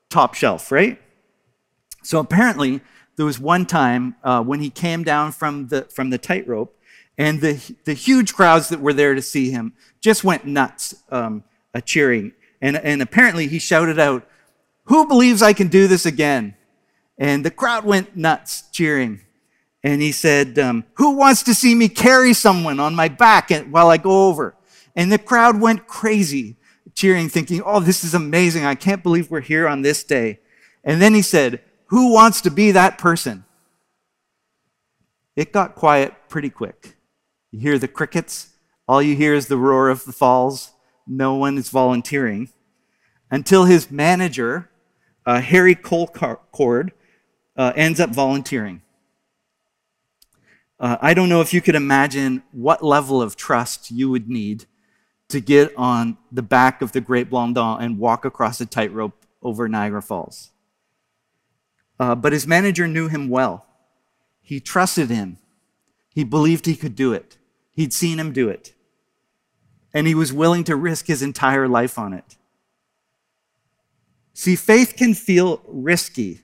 top 0.09 0.33
shelf, 0.33 0.71
right? 0.71 0.99
So 2.03 2.19
apparently, 2.19 2.81
there 3.17 3.25
was 3.25 3.39
one 3.39 3.65
time 3.65 4.15
uh, 4.23 4.41
when 4.41 4.61
he 4.61 4.69
came 4.69 5.03
down 5.03 5.33
from 5.33 5.67
the, 5.67 5.83
from 5.83 6.09
the 6.09 6.17
tightrope, 6.17 6.75
and 7.17 7.41
the, 7.41 7.75
the 7.83 7.93
huge 7.93 8.33
crowds 8.33 8.69
that 8.69 8.79
were 8.79 8.93
there 8.93 9.13
to 9.13 9.21
see 9.21 9.51
him 9.51 9.73
just 9.99 10.23
went 10.23 10.45
nuts 10.45 10.95
um, 11.11 11.43
cheering. 11.83 12.31
And, 12.61 12.77
and 12.77 13.01
apparently, 13.01 13.47
he 13.47 13.59
shouted 13.59 13.99
out, 13.99 14.25
Who 14.85 15.05
believes 15.05 15.41
I 15.41 15.51
can 15.51 15.67
do 15.67 15.87
this 15.87 16.05
again? 16.05 16.55
And 17.17 17.45
the 17.45 17.51
crowd 17.51 17.83
went 17.83 18.15
nuts 18.15 18.63
cheering. 18.71 19.19
And 19.83 20.01
he 20.01 20.11
said, 20.11 20.59
um, 20.59 20.85
Who 20.95 21.15
wants 21.15 21.43
to 21.43 21.53
see 21.53 21.73
me 21.73 21.89
carry 21.89 22.33
someone 22.33 22.79
on 22.79 22.95
my 22.95 23.07
back 23.07 23.51
while 23.69 23.89
I 23.89 23.97
go 23.97 24.27
over? 24.27 24.55
And 24.95 25.11
the 25.11 25.17
crowd 25.17 25.61
went 25.61 25.87
crazy, 25.87 26.57
cheering, 26.93 27.29
thinking, 27.29 27.61
Oh, 27.65 27.79
this 27.79 28.03
is 28.03 28.13
amazing. 28.13 28.65
I 28.65 28.75
can't 28.75 29.03
believe 29.03 29.31
we're 29.31 29.41
here 29.41 29.67
on 29.67 29.81
this 29.81 30.03
day. 30.03 30.39
And 30.83 31.01
then 31.01 31.13
he 31.13 31.21
said, 31.21 31.61
Who 31.87 32.13
wants 32.13 32.41
to 32.41 32.51
be 32.51 32.71
that 32.71 32.97
person? 32.97 33.45
It 35.35 35.53
got 35.53 35.75
quiet 35.75 36.13
pretty 36.27 36.49
quick. 36.49 36.97
You 37.51 37.61
hear 37.61 37.79
the 37.79 37.87
crickets, 37.87 38.49
all 38.87 39.01
you 39.01 39.15
hear 39.15 39.33
is 39.33 39.47
the 39.47 39.57
roar 39.57 39.89
of 39.89 40.03
the 40.03 40.11
falls. 40.11 40.71
No 41.07 41.35
one 41.35 41.57
is 41.57 41.69
volunteering. 41.69 42.49
Until 43.31 43.65
his 43.65 43.89
manager, 43.89 44.69
uh, 45.25 45.41
Harry 45.41 45.75
Colcord, 45.75 46.89
uh, 47.55 47.71
ends 47.75 47.99
up 47.99 48.09
volunteering. 48.09 48.81
Uh, 50.79 50.97
I 51.01 51.13
don't 51.13 51.29
know 51.29 51.41
if 51.41 51.53
you 51.53 51.61
could 51.61 51.75
imagine 51.75 52.43
what 52.51 52.83
level 52.83 53.21
of 53.21 53.35
trust 53.35 53.91
you 53.91 54.09
would 54.09 54.29
need 54.29 54.65
to 55.27 55.39
get 55.39 55.75
on 55.77 56.17
the 56.31 56.41
back 56.41 56.81
of 56.81 56.93
the 56.93 57.01
Great 57.01 57.29
Blondin 57.29 57.77
and 57.81 57.99
walk 57.99 58.25
across 58.25 58.61
a 58.61 58.65
tightrope 58.65 59.25
over 59.41 59.67
Niagara 59.67 60.01
Falls. 60.01 60.51
Uh, 61.99 62.15
but 62.15 62.33
his 62.33 62.47
manager 62.47 62.87
knew 62.87 63.07
him 63.07 63.29
well. 63.29 63.65
He 64.41 64.59
trusted 64.59 65.09
him. 65.09 65.37
He 66.15 66.23
believed 66.23 66.65
he 66.65 66.75
could 66.75 66.95
do 66.95 67.13
it. 67.13 67.37
He'd 67.71 67.93
seen 67.93 68.19
him 68.19 68.31
do 68.31 68.49
it. 68.49 68.73
And 69.93 70.07
he 70.07 70.15
was 70.15 70.31
willing 70.31 70.63
to 70.63 70.75
risk 70.75 71.07
his 71.07 71.21
entire 71.21 71.67
life 71.67 71.99
on 71.99 72.13
it. 72.13 72.37
See, 74.33 74.55
faith 74.55 74.95
can 74.95 75.13
feel 75.13 75.61
risky 75.67 76.41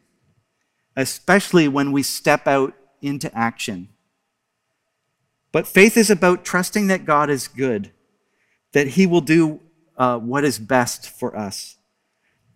especially 0.96 1.68
when 1.68 1.92
we 1.92 2.04
step 2.04 2.48
out 2.48 2.74
into 3.01 3.34
action. 3.38 3.89
But 5.56 5.68
faith 5.68 5.96
is 5.96 6.10
about 6.10 6.44
trusting 6.44 6.88
that 6.88 7.06
God 7.06 7.30
is 7.30 7.48
good, 7.48 7.92
that 8.74 8.88
He 8.88 9.08
will 9.08 9.22
do 9.22 9.62
uh, 9.96 10.20
what 10.20 10.44
is 10.44 10.60
best 10.60 11.10
for 11.10 11.34
us. 11.34 11.78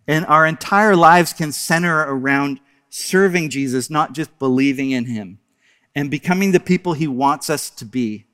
And 0.06 0.26
our 0.26 0.44
entire 0.44 0.94
lives 0.94 1.32
can 1.32 1.50
center 1.50 2.00
around 2.00 2.60
serving 2.90 3.48
Jesus, 3.48 3.88
not 3.88 4.12
just 4.12 4.38
believing 4.38 4.90
in 4.90 5.06
Him, 5.06 5.38
and 5.94 6.10
becoming 6.10 6.52
the 6.52 6.60
people 6.60 6.92
He 6.92 7.08
wants 7.08 7.48
us 7.48 7.70
to 7.70 7.86
be, 7.86 8.26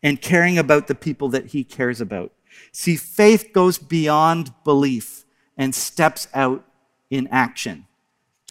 and 0.00 0.22
caring 0.22 0.58
about 0.58 0.86
the 0.86 0.94
people 0.94 1.28
that 1.30 1.46
He 1.46 1.64
cares 1.64 2.00
about. 2.00 2.30
See, 2.70 2.94
faith 2.94 3.52
goes 3.52 3.78
beyond 3.78 4.52
belief 4.62 5.24
and 5.56 5.74
steps 5.74 6.28
out 6.32 6.64
in 7.10 7.26
action. 7.32 7.86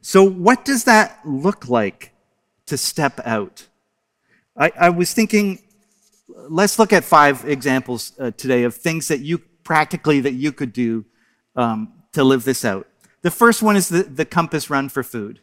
So, 0.01 0.23
what 0.23 0.65
does 0.65 0.83
that 0.83 1.21
look 1.23 1.69
like 1.69 2.11
to 2.65 2.77
step 2.77 3.21
out? 3.25 3.67
I, 4.57 4.71
I 4.79 4.89
was 4.89 5.13
thinking, 5.13 5.59
let's 6.27 6.79
look 6.79 6.91
at 6.91 7.03
five 7.03 7.45
examples 7.45 8.13
uh, 8.19 8.31
today 8.31 8.63
of 8.63 8.75
things 8.75 9.07
that 9.09 9.19
you 9.19 9.37
practically 9.63 10.19
that 10.21 10.33
you 10.33 10.51
could 10.51 10.73
do 10.73 11.05
um, 11.55 11.93
to 12.13 12.23
live 12.23 12.43
this 12.43 12.65
out. 12.65 12.87
The 13.21 13.31
first 13.31 13.61
one 13.61 13.75
is 13.75 13.89
the, 13.89 14.03
the 14.03 14.25
compass 14.25 14.69
run 14.69 14.89
for 14.89 15.03
food. 15.03 15.41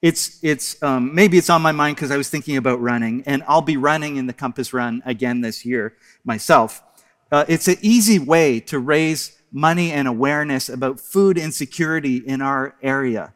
It's, 0.00 0.42
it's 0.42 0.82
um, 0.82 1.14
maybe 1.14 1.36
it's 1.36 1.50
on 1.50 1.60
my 1.60 1.72
mind 1.72 1.96
because 1.96 2.10
I 2.10 2.16
was 2.16 2.30
thinking 2.30 2.56
about 2.56 2.80
running, 2.80 3.22
and 3.26 3.42
I'll 3.46 3.60
be 3.60 3.76
running 3.76 4.16
in 4.16 4.26
the 4.26 4.32
compass 4.32 4.72
run 4.72 5.02
again 5.04 5.42
this 5.42 5.66
year 5.66 5.96
myself. 6.24 6.82
Uh, 7.30 7.44
it's 7.48 7.68
an 7.68 7.76
easy 7.82 8.18
way 8.18 8.60
to 8.60 8.78
raise 8.78 9.36
money 9.52 9.92
and 9.92 10.08
awareness 10.08 10.68
about 10.68 10.98
food 10.98 11.36
insecurity 11.36 12.16
in 12.16 12.40
our 12.40 12.76
area. 12.82 13.34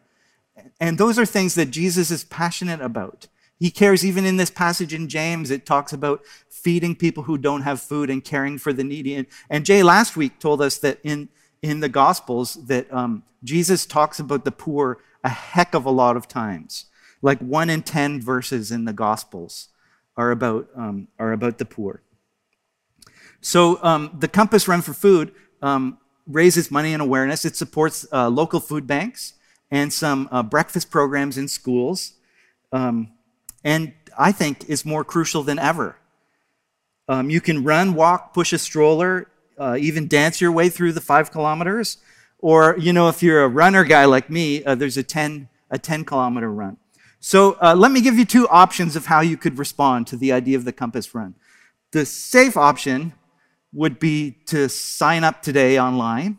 And 0.81 0.97
those 0.97 1.19
are 1.19 1.27
things 1.27 1.55
that 1.57 1.67
Jesus 1.67 2.11
is 2.11 2.25
passionate 2.25 2.81
about. 2.81 3.27
He 3.65 3.71
cares, 3.71 4.05
even 4.05 4.27
in 4.27 4.37
this 4.37 4.51
passage 4.51 4.93
in 4.93 5.09
James, 5.09 5.51
it 5.51 5.65
talks 5.65 5.95
about 5.95 6.23
feeding 6.51 6.95
people 6.95 7.23
who 7.23 7.39
don't 7.39 7.63
have 7.63 7.81
food 7.81 8.11
and 8.11 8.23
caring 8.23 8.59
for 8.59 8.75
the 8.75 8.85
needy. 8.85 9.27
And, 9.49 9.65
Jay 9.65 9.83
last 9.83 10.19
week 10.19 10.39
told 10.39 10.61
us 10.61 10.77
that 10.81 10.99
in, 11.03 11.31
in 11.63 11.81
the 11.81 11.89
Gospels 11.89 12.67
that 12.67 12.93
um, 12.93 13.23
Jesus 13.43 13.87
talks 13.87 14.21
about 14.21 14.45
the 14.45 14.53
poor 14.53 14.99
a 15.25 15.31
heck 15.31 15.73
of 15.73 15.87
a 15.87 15.91
lot 15.91 16.15
of 16.15 16.29
times. 16.29 16.91
Like 17.23 17.39
one 17.39 17.71
in 17.71 17.81
10 17.81 18.21
verses 18.21 18.71
in 18.71 18.85
the 18.85 18.93
Gospels 18.93 19.69
are 20.15 20.31
about, 20.31 20.69
um, 20.77 21.09
are 21.19 21.33
about 21.33 21.57
the 21.57 21.65
poor. 21.65 22.03
So 23.41 23.83
um, 23.83 24.15
the 24.19 24.29
Compass 24.29 24.69
Run 24.69 24.83
for 24.83 24.93
Food 24.93 25.33
um, 25.63 25.97
raises 26.27 26.71
money 26.71 26.93
and 26.93 27.01
awareness. 27.01 27.47
It 27.47 27.57
supports 27.57 28.07
uh, 28.13 28.29
local 28.29 28.61
food 28.61 28.87
banks 28.87 29.33
and 29.71 29.91
some 29.91 30.29
uh, 30.31 30.43
breakfast 30.43 30.91
programs 30.91 31.39
in 31.39 31.49
schools. 31.49 32.13
Um, 32.71 33.09
and 33.65 33.93
I 34.17 34.31
think 34.31 34.69
is 34.69 34.85
more 34.85 35.03
crucial 35.03 35.43
than 35.43 35.59
ever. 35.59 35.97
Um, 37.09 37.31
you 37.31 37.41
can 37.41 37.65
run, 37.65 37.95
walk, 37.95 38.33
push 38.33 38.53
a 38.53 38.59
stroller, 38.59 39.29
uh, 39.59 39.77
even 39.81 40.07
dance 40.07 40.41
your 40.41 40.53
way 40.53 40.69
through 40.69 40.93
the 40.93 41.01
five 41.01 41.31
kilometers. 41.31 41.99
Or, 42.39 42.77
you 42.79 42.93
know, 42.93 43.09
if 43.09 43.23
you're 43.23 43.43
a 43.43 43.49
runner 43.49 43.85
guy 43.85 44.05
like 44.05 44.31
me, 44.31 44.63
uh, 44.65 44.75
there's 44.75 44.97
a 44.97 45.03
10, 45.03 45.49
a 45.71 45.79
10 45.79 46.05
kilometer 46.05 46.53
run. 46.53 46.77
So 47.21 47.57
uh, 47.63 47.75
let 47.75 47.91
me 47.91 48.03
give 48.03 48.19
you 48.19 48.27
two 48.27 48.47
options 48.49 48.97
of 48.97 49.07
how 49.07 49.21
you 49.21 49.39
could 49.39 49.59
respond 49.59 50.07
to 50.09 50.17
the 50.17 50.33
idea 50.33 50.59
of 50.59 50.67
the 50.67 50.73
compass 50.73 51.15
run. 51.15 51.35
The 51.93 52.05
safe 52.05 52.57
option 52.57 53.15
would 53.73 53.99
be 53.99 54.33
to 54.47 54.69
sign 54.69 55.25
up 55.25 55.41
today 55.41 55.79
online 55.79 56.39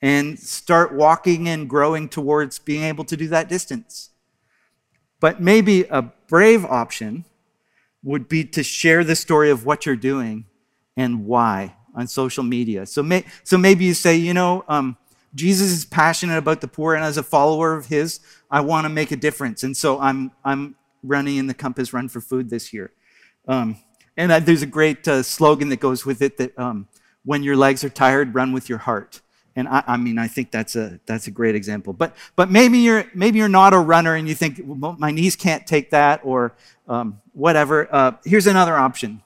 and 0.00 0.38
start 0.38 0.94
walking 0.94 1.48
and 1.48 1.68
growing 1.68 2.08
towards 2.08 2.58
being 2.58 2.84
able 2.84 3.04
to 3.04 3.16
do 3.16 3.26
that 3.28 3.48
distance. 3.48 4.10
But 5.20 5.40
maybe 5.40 5.84
a 5.84 6.02
brave 6.02 6.64
option 6.64 7.24
would 8.02 8.28
be 8.28 8.44
to 8.44 8.62
share 8.62 9.02
the 9.04 9.16
story 9.16 9.50
of 9.50 9.66
what 9.66 9.84
you're 9.84 9.96
doing 9.96 10.46
and 10.96 11.26
why 11.26 11.74
on 11.94 12.06
social 12.06 12.44
media. 12.44 12.86
So, 12.86 13.02
may, 13.02 13.24
so 13.42 13.58
maybe 13.58 13.84
you 13.84 13.94
say, 13.94 14.16
you 14.16 14.34
know, 14.34 14.64
um, 14.68 14.96
Jesus 15.34 15.70
is 15.70 15.84
passionate 15.84 16.38
about 16.38 16.60
the 16.60 16.68
poor, 16.68 16.94
and 16.94 17.04
as 17.04 17.16
a 17.16 17.22
follower 17.22 17.74
of 17.74 17.86
his, 17.86 18.20
I 18.50 18.60
want 18.60 18.84
to 18.84 18.88
make 18.88 19.10
a 19.10 19.16
difference. 19.16 19.62
And 19.62 19.76
so 19.76 20.00
I'm, 20.00 20.32
I'm 20.44 20.76
running 21.02 21.36
in 21.36 21.46
the 21.46 21.54
Compass 21.54 21.92
Run 21.92 22.08
for 22.08 22.20
Food 22.20 22.50
this 22.50 22.72
year. 22.72 22.92
Um, 23.46 23.76
and 24.16 24.32
uh, 24.32 24.40
there's 24.40 24.62
a 24.62 24.66
great 24.66 25.06
uh, 25.06 25.22
slogan 25.22 25.68
that 25.68 25.80
goes 25.80 26.06
with 26.06 26.22
it 26.22 26.38
that 26.38 26.58
um, 26.58 26.88
when 27.24 27.42
your 27.42 27.56
legs 27.56 27.84
are 27.84 27.90
tired, 27.90 28.34
run 28.34 28.52
with 28.52 28.68
your 28.68 28.78
heart. 28.78 29.20
And 29.58 29.66
I, 29.66 29.82
I, 29.88 29.96
mean, 29.96 30.20
I 30.20 30.28
think 30.28 30.52
that's 30.52 30.76
a 30.76 31.00
that's 31.04 31.26
a 31.26 31.32
great 31.32 31.56
example. 31.56 31.92
But 31.92 32.14
but 32.36 32.48
maybe 32.48 32.78
you're 32.78 33.06
maybe 33.12 33.40
you're 33.40 33.48
not 33.48 33.74
a 33.74 33.78
runner 33.78 34.14
and 34.14 34.28
you 34.28 34.34
think 34.36 34.60
well, 34.64 34.94
my 35.00 35.10
knees 35.10 35.34
can't 35.34 35.66
take 35.66 35.90
that 35.90 36.20
or 36.22 36.54
um, 36.86 37.20
whatever. 37.32 37.92
Uh, 37.92 38.12
here's 38.24 38.46
another 38.46 38.76
option. 38.76 39.20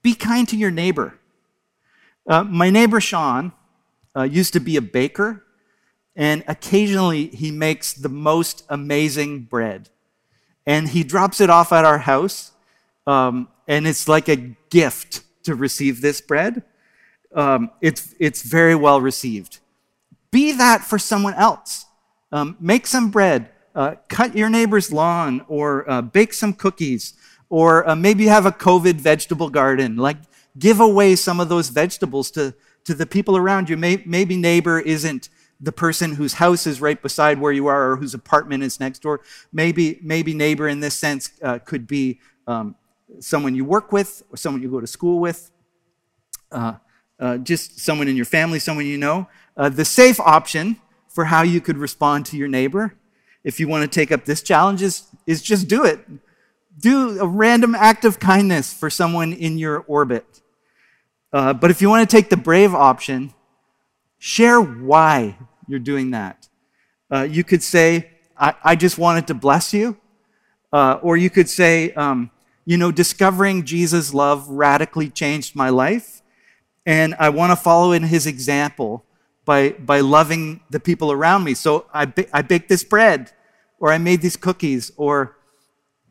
Be 0.00 0.14
kind 0.14 0.48
to 0.48 0.56
your 0.56 0.70
neighbor. 0.70 1.18
Uh, 2.26 2.44
my 2.44 2.70
neighbor 2.70 2.98
Sean 2.98 3.52
uh, 4.16 4.22
used 4.22 4.54
to 4.54 4.60
be 4.60 4.76
a 4.76 4.82
baker, 4.82 5.44
and 6.16 6.42
occasionally 6.48 7.26
he 7.26 7.50
makes 7.50 7.92
the 7.92 8.08
most 8.08 8.64
amazing 8.70 9.40
bread, 9.40 9.90
and 10.64 10.88
he 10.88 11.04
drops 11.04 11.42
it 11.42 11.50
off 11.50 11.72
at 11.72 11.84
our 11.84 11.98
house, 11.98 12.52
um, 13.06 13.48
and 13.66 13.86
it's 13.86 14.08
like 14.08 14.30
a 14.30 14.36
gift 14.70 15.24
to 15.42 15.54
receive 15.54 16.00
this 16.00 16.22
bread 16.22 16.62
um, 17.34 17.70
it's, 17.80 18.14
it's 18.18 18.42
very 18.42 18.74
well 18.74 19.00
received. 19.00 19.60
Be 20.30 20.52
that 20.52 20.84
for 20.84 20.98
someone 20.98 21.34
else. 21.34 21.86
Um, 22.30 22.56
make 22.60 22.86
some 22.86 23.10
bread, 23.10 23.50
uh, 23.74 23.94
cut 24.08 24.36
your 24.36 24.50
neighbor's 24.50 24.92
lawn, 24.92 25.44
or 25.48 25.88
uh, 25.90 26.02
bake 26.02 26.34
some 26.34 26.52
cookies, 26.52 27.14
or 27.48 27.88
uh, 27.88 27.96
maybe 27.96 28.26
have 28.26 28.44
a 28.44 28.52
COVID 28.52 28.94
vegetable 28.94 29.48
garden. 29.48 29.96
Like, 29.96 30.18
give 30.58 30.80
away 30.80 31.16
some 31.16 31.40
of 31.40 31.48
those 31.48 31.70
vegetables 31.70 32.30
to, 32.32 32.54
to 32.84 32.94
the 32.94 33.06
people 33.06 33.36
around 33.36 33.70
you. 33.70 33.76
May, 33.76 34.02
maybe 34.04 34.36
neighbor 34.36 34.78
isn't 34.78 35.30
the 35.60 35.72
person 35.72 36.14
whose 36.14 36.34
house 36.34 36.66
is 36.66 36.80
right 36.80 37.00
beside 37.00 37.40
where 37.40 37.52
you 37.52 37.66
are 37.66 37.92
or 37.92 37.96
whose 37.96 38.14
apartment 38.14 38.62
is 38.62 38.78
next 38.78 39.00
door. 39.00 39.20
Maybe, 39.52 39.98
maybe 40.02 40.34
neighbor 40.34 40.68
in 40.68 40.80
this 40.80 40.94
sense 40.94 41.32
uh, 41.42 41.58
could 41.58 41.86
be 41.86 42.20
um, 42.46 42.76
someone 43.20 43.54
you 43.54 43.64
work 43.64 43.90
with 43.90 44.22
or 44.30 44.36
someone 44.36 44.62
you 44.62 44.70
go 44.70 44.80
to 44.80 44.86
school 44.86 45.18
with. 45.18 45.50
Uh, 46.52 46.74
uh, 47.20 47.38
just 47.38 47.80
someone 47.80 48.08
in 48.08 48.16
your 48.16 48.24
family, 48.24 48.58
someone 48.58 48.86
you 48.86 48.98
know. 48.98 49.28
Uh, 49.56 49.68
the 49.68 49.84
safe 49.84 50.20
option 50.20 50.76
for 51.08 51.24
how 51.24 51.42
you 51.42 51.60
could 51.60 51.76
respond 51.76 52.26
to 52.26 52.36
your 52.36 52.48
neighbor, 52.48 52.94
if 53.42 53.58
you 53.58 53.66
want 53.66 53.90
to 53.90 53.92
take 53.92 54.12
up 54.12 54.24
this 54.24 54.42
challenge, 54.42 54.82
is, 54.82 55.08
is 55.26 55.42
just 55.42 55.68
do 55.68 55.84
it. 55.84 56.00
Do 56.78 57.20
a 57.20 57.26
random 57.26 57.74
act 57.74 58.04
of 58.04 58.20
kindness 58.20 58.72
for 58.72 58.88
someone 58.88 59.32
in 59.32 59.58
your 59.58 59.80
orbit. 59.88 60.42
Uh, 61.32 61.52
but 61.52 61.70
if 61.70 61.82
you 61.82 61.88
want 61.88 62.08
to 62.08 62.16
take 62.16 62.30
the 62.30 62.36
brave 62.36 62.74
option, 62.74 63.34
share 64.18 64.60
why 64.60 65.36
you're 65.66 65.78
doing 65.78 66.12
that. 66.12 66.48
Uh, 67.10 67.22
you 67.22 67.42
could 67.42 67.62
say, 67.62 68.10
I, 68.36 68.54
I, 68.62 68.76
just 68.76 68.98
wanted 68.98 69.26
to 69.26 69.34
bless 69.34 69.74
you. 69.74 69.96
Uh, 70.72 70.98
or 71.02 71.16
you 71.16 71.30
could 71.30 71.48
say, 71.48 71.92
um, 71.94 72.30
you 72.64 72.76
know, 72.76 72.92
discovering 72.92 73.64
Jesus' 73.64 74.14
love 74.14 74.48
radically 74.48 75.08
changed 75.08 75.56
my 75.56 75.70
life 75.70 76.22
and 76.88 77.14
I 77.18 77.28
want 77.28 77.52
to 77.52 77.56
follow 77.56 77.92
in 77.92 78.02
his 78.02 78.26
example 78.26 79.04
by, 79.44 79.72
by 79.72 80.00
loving 80.00 80.60
the 80.70 80.80
people 80.80 81.12
around 81.12 81.44
me. 81.44 81.52
So 81.52 81.84
I, 81.92 82.10
I 82.32 82.40
baked 82.40 82.70
this 82.70 82.82
bread, 82.82 83.30
or 83.78 83.92
I 83.92 83.98
made 83.98 84.22
these 84.22 84.38
cookies, 84.38 84.90
or 84.96 85.36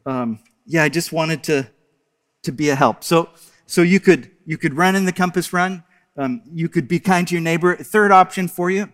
um, 0.05 0.39
yeah, 0.67 0.83
I 0.83 0.89
just 0.89 1.11
wanted 1.11 1.41
to, 1.45 1.67
to 2.43 2.51
be 2.51 2.69
a 2.69 2.75
help. 2.75 3.03
So, 3.03 3.29
so 3.65 3.81
you, 3.81 3.99
could, 3.99 4.29
you 4.45 4.59
could 4.59 4.75
run 4.75 4.95
in 4.95 5.05
the 5.05 5.11
compass 5.11 5.51
run, 5.51 5.83
um, 6.15 6.43
you 6.53 6.69
could 6.69 6.87
be 6.87 6.99
kind 6.99 7.27
to 7.27 7.33
your 7.33 7.41
neighbor. 7.41 7.75
Third 7.75 8.11
option 8.11 8.47
for 8.47 8.69
you 8.69 8.91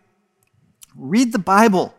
read 0.96 1.34
the 1.34 1.40
Bible. 1.40 1.94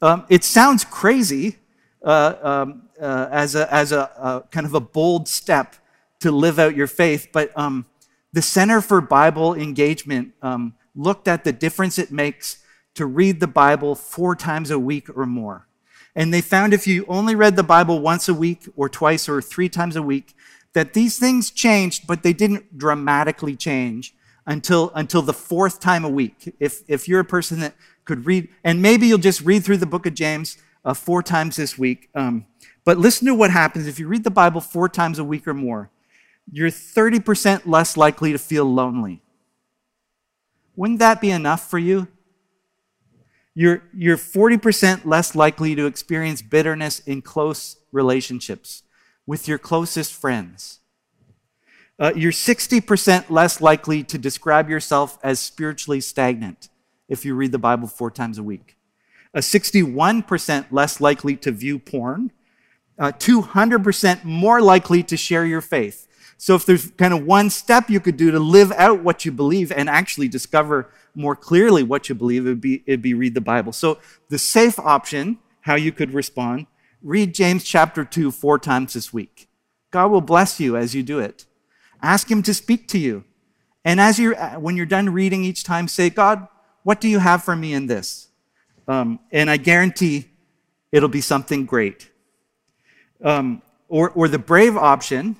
Um, 0.00 0.26
it 0.28 0.44
sounds 0.44 0.84
crazy 0.84 1.56
uh, 2.04 2.34
um, 2.40 2.82
uh, 3.00 3.26
as, 3.32 3.56
a, 3.56 3.72
as 3.74 3.90
a, 3.90 3.98
a, 3.98 4.44
kind 4.52 4.64
of 4.64 4.74
a 4.74 4.80
bold 4.80 5.26
step 5.26 5.74
to 6.20 6.30
live 6.30 6.60
out 6.60 6.76
your 6.76 6.86
faith, 6.86 7.30
but 7.32 7.50
um, 7.58 7.84
the 8.32 8.42
Center 8.42 8.80
for 8.80 9.00
Bible 9.00 9.54
Engagement 9.54 10.32
um, 10.42 10.74
looked 10.94 11.28
at 11.28 11.44
the 11.44 11.52
difference 11.52 11.98
it 11.98 12.12
makes 12.12 12.58
to 12.94 13.06
read 13.06 13.40
the 13.40 13.46
Bible 13.46 13.94
four 13.94 14.34
times 14.34 14.70
a 14.70 14.78
week 14.78 15.08
or 15.16 15.24
more. 15.24 15.66
And 16.14 16.34
they 16.34 16.40
found 16.40 16.74
if 16.74 16.86
you 16.86 17.06
only 17.08 17.34
read 17.34 17.56
the 17.56 17.62
Bible 17.62 18.00
once 18.00 18.28
a 18.28 18.34
week 18.34 18.68
or 18.76 18.88
twice 18.88 19.28
or 19.28 19.40
three 19.40 19.68
times 19.68 19.94
a 19.94 20.02
week, 20.02 20.34
that 20.72 20.92
these 20.92 21.18
things 21.18 21.50
changed, 21.50 22.06
but 22.06 22.22
they 22.22 22.32
didn't 22.32 22.76
dramatically 22.76 23.56
change 23.56 24.14
until, 24.46 24.90
until 24.94 25.22
the 25.22 25.32
fourth 25.32 25.80
time 25.80 26.04
a 26.04 26.08
week. 26.08 26.54
If, 26.58 26.82
if 26.88 27.08
you're 27.08 27.20
a 27.20 27.24
person 27.24 27.60
that 27.60 27.74
could 28.04 28.26
read, 28.26 28.48
and 28.64 28.82
maybe 28.82 29.06
you'll 29.06 29.18
just 29.18 29.42
read 29.42 29.64
through 29.64 29.76
the 29.76 29.86
book 29.86 30.06
of 30.06 30.14
James 30.14 30.58
uh, 30.84 30.94
four 30.94 31.22
times 31.22 31.56
this 31.56 31.78
week. 31.78 32.08
Um, 32.14 32.46
but 32.84 32.98
listen 32.98 33.26
to 33.26 33.34
what 33.34 33.50
happens 33.50 33.86
if 33.86 33.98
you 33.98 34.08
read 34.08 34.24
the 34.24 34.30
Bible 34.30 34.60
four 34.60 34.88
times 34.88 35.18
a 35.18 35.24
week 35.24 35.46
or 35.46 35.54
more 35.54 35.90
you're 36.50 36.70
30% 36.70 37.62
less 37.66 37.96
likely 37.96 38.32
to 38.32 38.38
feel 38.38 38.64
lonely. 38.64 39.22
Wouldn't 40.76 40.98
that 41.00 41.20
be 41.20 41.30
enough 41.30 41.68
for 41.68 41.78
you? 41.78 42.08
You're, 43.54 43.82
you're 43.92 44.16
40% 44.16 45.04
less 45.04 45.34
likely 45.34 45.74
to 45.74 45.86
experience 45.86 46.42
bitterness 46.42 47.00
in 47.00 47.22
close 47.22 47.76
relationships 47.90 48.84
with 49.26 49.48
your 49.48 49.58
closest 49.58 50.14
friends. 50.14 50.78
Uh, 51.98 52.12
you're 52.14 52.32
60% 52.32 53.28
less 53.28 53.60
likely 53.60 54.04
to 54.04 54.16
describe 54.16 54.70
yourself 54.70 55.18
as 55.22 55.40
spiritually 55.40 56.00
stagnant 56.00 56.68
if 57.08 57.24
you 57.24 57.34
read 57.34 57.50
the 57.50 57.58
Bible 57.58 57.88
four 57.88 58.10
times 58.10 58.38
a 58.38 58.42
week. 58.42 58.76
A 59.34 59.40
61% 59.40 60.66
less 60.70 61.00
likely 61.00 61.36
to 61.36 61.50
view 61.50 61.78
porn. 61.78 62.30
Uh, 62.98 63.12
200% 63.12 64.24
more 64.24 64.60
likely 64.60 65.02
to 65.02 65.16
share 65.16 65.44
your 65.44 65.60
faith. 65.60 66.07
So 66.40 66.54
if 66.54 66.64
there's 66.64 66.92
kind 66.92 67.12
of 67.12 67.26
one 67.26 67.50
step 67.50 67.90
you 67.90 67.98
could 67.98 68.16
do 68.16 68.30
to 68.30 68.38
live 68.38 68.70
out 68.72 69.02
what 69.02 69.24
you 69.24 69.32
believe 69.32 69.72
and 69.72 69.88
actually 69.88 70.28
discover 70.28 70.88
more 71.14 71.34
clearly 71.34 71.82
what 71.82 72.08
you 72.08 72.14
believe, 72.14 72.46
it'd 72.46 72.60
be, 72.60 72.84
it'd 72.86 73.02
be 73.02 73.12
read 73.12 73.34
the 73.34 73.40
Bible. 73.40 73.72
So 73.72 73.98
the 74.28 74.38
safe 74.38 74.78
option, 74.78 75.38
how 75.62 75.74
you 75.74 75.90
could 75.90 76.14
respond, 76.14 76.66
read 77.02 77.34
James 77.34 77.64
chapter 77.64 78.04
2 78.04 78.30
four 78.30 78.56
times 78.56 78.94
this 78.94 79.12
week. 79.12 79.48
God 79.90 80.12
will 80.12 80.20
bless 80.20 80.60
you 80.60 80.76
as 80.76 80.94
you 80.94 81.02
do 81.02 81.18
it. 81.18 81.44
Ask 82.00 82.30
him 82.30 82.42
to 82.44 82.54
speak 82.54 82.86
to 82.88 82.98
you. 82.98 83.24
And 83.84 84.00
as 84.00 84.20
you're, 84.20 84.36
when 84.60 84.76
you're 84.76 84.86
done 84.86 85.10
reading 85.10 85.44
each 85.44 85.64
time, 85.64 85.88
say, 85.88 86.08
God, 86.08 86.46
what 86.84 87.00
do 87.00 87.08
you 87.08 87.18
have 87.18 87.42
for 87.42 87.56
me 87.56 87.72
in 87.74 87.88
this? 87.88 88.28
Um, 88.86 89.18
and 89.32 89.50
I 89.50 89.56
guarantee 89.56 90.28
it'll 90.92 91.08
be 91.08 91.20
something 91.20 91.66
great. 91.66 92.10
Um, 93.24 93.60
or, 93.88 94.10
or 94.10 94.28
the 94.28 94.38
brave 94.38 94.76
option, 94.76 95.36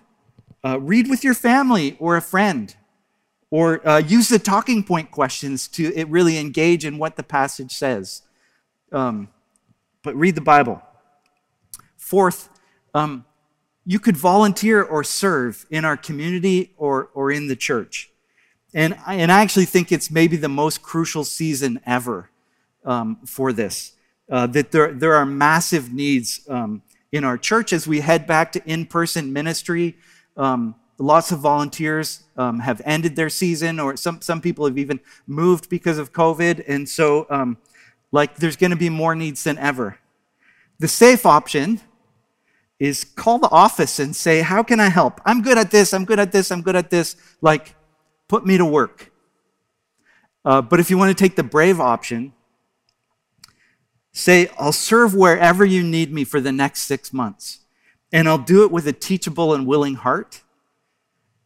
uh, 0.69 0.79
read 0.79 1.09
with 1.09 1.25
your 1.25 1.35
family 1.35 1.97
or 1.99 2.17
a 2.17 2.21
friend, 2.21 2.77
or 3.51 3.87
uh, 3.89 3.99
use 3.99 4.29
the 4.29 4.39
talking 4.39 4.83
point 4.83 5.11
questions 5.11 5.67
to 5.67 6.05
really 6.09 6.37
engage 6.37 6.85
in 6.85 6.99
what 6.99 7.17
the 7.17 7.23
passage 7.23 7.73
says. 7.73 8.23
Um, 8.93 9.29
but 10.03 10.15
read 10.15 10.35
the 10.35 10.43
Bible. 10.43 10.83
Fourth, 11.97 12.51
um, 12.93 13.25
you 13.87 13.99
could 13.99 14.17
volunteer 14.17 14.83
or 14.83 15.03
serve 15.03 15.65
in 15.71 15.87
our 15.87 15.97
community 15.97 16.75
or, 16.77 17.09
or 17.15 17.31
in 17.31 17.49
the 17.49 17.57
church. 17.57 18.11
And 18.75 18.99
I, 19.07 19.15
and 19.15 19.33
I 19.33 19.41
actually 19.41 19.65
think 19.65 19.91
it's 19.91 20.11
maybe 20.11 20.37
the 20.37 20.49
most 20.51 20.83
crucial 20.83 21.25
season 21.25 21.81
ever 21.87 22.29
um, 22.85 23.21
for 23.25 23.55
this. 23.55 23.93
Uh, 24.31 24.47
that 24.49 24.73
there, 24.73 24.93
there 24.93 25.15
are 25.15 25.25
massive 25.25 25.91
needs 25.91 26.41
um, 26.51 26.83
in 27.11 27.25
our 27.25 27.39
church 27.39 27.73
as 27.73 27.87
we 27.87 28.01
head 28.01 28.27
back 28.27 28.53
to 28.53 28.63
in 28.67 28.85
person 28.85 29.33
ministry 29.33 29.97
um, 30.39 30.77
lots 30.99 31.33
of 31.33 31.41
volunteers 31.41 32.25
um, 32.37 32.61
have 32.61 32.81
ended 32.85 33.17
their 33.17 33.29
season, 33.29 33.79
or 33.79 33.97
some, 33.97 34.21
some 34.23 34.41
people 34.41 34.65
have 34.67 34.79
even 34.79 35.01
moved 35.27 35.69
because 35.69 35.99
of 35.99 36.13
COVID. 36.13 36.65
And 36.67 36.89
so, 36.89 37.27
um, 37.29 37.59
like, 38.13 38.37
there's 38.37 38.57
going 38.57 38.71
to 38.71 38.77
be 38.77 38.89
more 38.89 39.15
needs 39.15 39.45
than 39.45 39.59
ever. 39.59 39.99
The 40.79 40.89
safe 40.89 41.27
option 41.27 41.81
is 42.79 43.05
call 43.05 43.39
the 43.39 43.51
office 43.51 43.99
and 43.99 44.15
say, 44.15 44.41
How 44.41 44.63
can 44.63 44.79
I 44.79 44.89
help? 44.89 45.21
I'm 45.27 45.43
good 45.43 45.59
at 45.59 45.71
this, 45.71 45.93
I'm 45.93 46.05
good 46.05 46.21
at 46.21 46.31
this, 46.31 46.51
I'm 46.51 46.63
good 46.63 46.77
at 46.77 46.91
this. 46.91 47.17
Like, 47.41 47.75
put 48.29 48.47
me 48.47 48.57
to 48.57 48.65
work. 48.65 49.11
Uh, 50.45 50.63
but 50.63 50.79
if 50.79 50.89
you 50.89 50.97
want 50.97 51.17
to 51.17 51.21
take 51.21 51.35
the 51.35 51.43
brave 51.43 51.81
option, 51.81 52.33
say, 54.13 54.49
I'll 54.59 54.73
serve 54.73 55.15
wherever 55.15 55.65
you 55.65 55.83
need 55.83 56.13
me 56.13 56.25
for 56.25 56.41
the 56.41 56.53
next 56.53 56.83
six 56.83 57.13
months 57.13 57.61
and 58.13 58.29
I'll 58.29 58.39
do 58.39 58.65
it 58.65 58.71
with 58.71 58.87
a 58.87 58.93
teachable 58.93 59.55
and 59.55 59.67
willing 59.67 59.95
heart. 59.95 60.43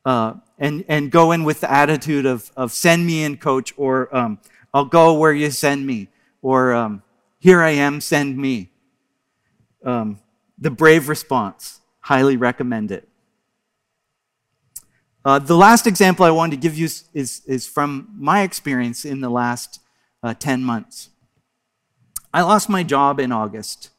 Uh, 0.04 0.34
and, 0.58 0.84
and 0.88 1.10
go 1.10 1.32
in 1.32 1.44
with 1.44 1.60
the 1.60 1.70
attitude 1.70 2.26
of, 2.26 2.50
of 2.56 2.72
send 2.72 3.06
me 3.06 3.24
in, 3.24 3.36
coach, 3.36 3.72
or 3.76 4.14
um, 4.16 4.38
I'll 4.72 4.84
go 4.84 5.14
where 5.14 5.32
you 5.32 5.50
send 5.50 5.86
me, 5.86 6.08
or 6.40 6.72
um, 6.72 7.02
here 7.38 7.60
I 7.62 7.70
am, 7.70 8.00
send 8.00 8.36
me. 8.38 8.70
Um, 9.84 10.20
the 10.58 10.70
brave 10.70 11.08
response, 11.08 11.80
highly 12.00 12.36
recommend 12.36 12.92
it. 12.92 13.08
Uh, 15.24 15.38
the 15.38 15.56
last 15.56 15.86
example 15.86 16.24
I 16.24 16.30
wanted 16.30 16.56
to 16.56 16.62
give 16.62 16.76
you 16.76 16.86
is, 16.86 17.42
is 17.46 17.66
from 17.66 18.08
my 18.16 18.42
experience 18.42 19.04
in 19.04 19.20
the 19.20 19.30
last 19.30 19.80
uh, 20.22 20.34
10 20.34 20.62
months. 20.62 21.10
I 22.32 22.42
lost 22.42 22.68
my 22.68 22.82
job 22.82 23.20
in 23.20 23.30
August 23.30 23.90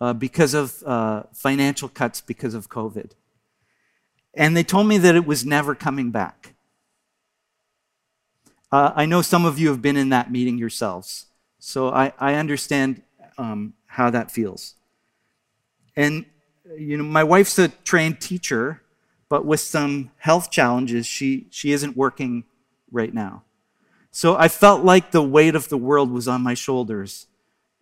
uh, 0.00 0.12
because 0.12 0.54
of 0.54 0.82
uh, 0.84 1.24
financial 1.32 1.88
cuts 1.88 2.20
because 2.20 2.54
of 2.54 2.68
COVID. 2.68 3.12
and 4.34 4.56
they 4.56 4.62
told 4.62 4.86
me 4.86 4.98
that 4.98 5.16
it 5.16 5.26
was 5.26 5.44
never 5.44 5.74
coming 5.74 6.10
back. 6.10 6.54
Uh, 8.72 8.92
I 8.94 9.04
know 9.06 9.22
some 9.22 9.44
of 9.44 9.58
you 9.58 9.68
have 9.68 9.82
been 9.82 9.96
in 9.96 10.10
that 10.10 10.30
meeting 10.30 10.56
yourselves, 10.56 11.26
so 11.58 11.88
I, 11.90 12.12
I 12.18 12.34
understand 12.34 13.02
um, 13.36 13.74
how 13.86 14.10
that 14.10 14.30
feels. 14.30 14.74
And, 15.96 16.24
you 16.78 16.96
know, 16.96 17.04
my 17.04 17.24
wife's 17.24 17.58
a 17.58 17.68
trained 17.68 18.20
teacher, 18.20 18.82
but 19.28 19.44
with 19.44 19.60
some 19.60 20.12
health 20.18 20.50
challenges, 20.50 21.06
she, 21.06 21.48
she 21.50 21.72
isn't 21.72 21.96
working 21.96 22.44
right 22.92 23.12
now. 23.12 23.42
So 24.12 24.36
I 24.36 24.48
felt 24.48 24.84
like 24.84 25.10
the 25.10 25.22
weight 25.22 25.54
of 25.56 25.68
the 25.68 25.76
world 25.76 26.10
was 26.10 26.28
on 26.28 26.40
my 26.42 26.54
shoulders 26.54 27.26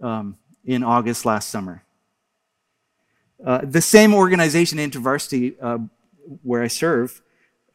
um, 0.01 0.39
in 0.65 0.83
August 0.83 1.27
last 1.27 1.49
summer. 1.49 1.85
Uh, 3.45 3.61
the 3.63 3.81
same 3.81 4.15
organization, 4.15 4.79
InterVarsity, 4.79 5.55
uh, 5.63 5.79
where 6.43 6.63
I 6.63 6.67
serve, 6.69 7.23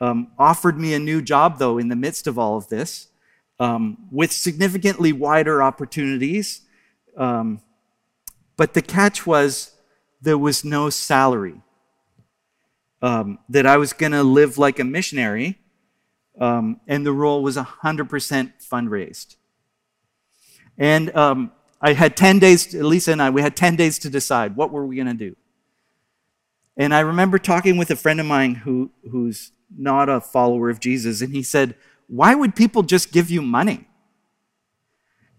um, 0.01 0.31
offered 0.37 0.77
me 0.77 0.93
a 0.93 0.99
new 0.99 1.21
job, 1.21 1.59
though, 1.59 1.77
in 1.77 1.87
the 1.87 1.95
midst 1.95 2.27
of 2.27 2.37
all 2.37 2.57
of 2.57 2.67
this, 2.67 3.07
um, 3.59 3.97
with 4.11 4.31
significantly 4.31 5.13
wider 5.13 5.63
opportunities. 5.63 6.61
Um, 7.15 7.61
but 8.57 8.73
the 8.73 8.81
catch 8.81 9.25
was 9.25 9.71
there 10.21 10.37
was 10.37 10.65
no 10.65 10.89
salary. 10.89 11.61
Um, 13.01 13.39
that 13.49 13.65
I 13.65 13.75
was 13.75 13.91
going 13.91 14.13
to 14.13 14.23
live 14.23 14.57
like 14.57 14.79
a 14.79 14.85
missionary, 14.85 15.59
um, 16.39 16.79
and 16.87 17.05
the 17.05 17.11
role 17.11 17.43
was 17.43 17.57
100% 17.57 18.53
fundraised. 18.61 19.35
And 20.77 21.13
um, 21.15 21.51
I 21.81 21.91
had 21.91 22.15
10 22.15 22.39
days, 22.39 22.73
Lisa 22.73 23.11
and 23.11 23.21
I, 23.21 23.29
we 23.29 23.41
had 23.41 23.57
10 23.57 23.75
days 23.75 23.99
to 23.99 24.09
decide 24.09 24.55
what 24.55 24.71
were 24.71 24.85
we 24.85 24.95
going 24.95 25.07
to 25.07 25.13
do. 25.13 25.35
And 26.75 26.93
I 26.93 27.01
remember 27.01 27.37
talking 27.37 27.77
with 27.77 27.91
a 27.91 27.95
friend 27.95 28.19
of 28.19 28.25
mine 28.25 28.55
who, 28.55 28.91
who's 29.09 29.51
not 29.75 30.09
a 30.09 30.21
follower 30.21 30.69
of 30.69 30.79
Jesus, 30.79 31.21
and 31.21 31.33
he 31.33 31.43
said, 31.43 31.75
Why 32.07 32.35
would 32.35 32.55
people 32.55 32.83
just 32.83 33.11
give 33.11 33.29
you 33.29 33.41
money? 33.41 33.87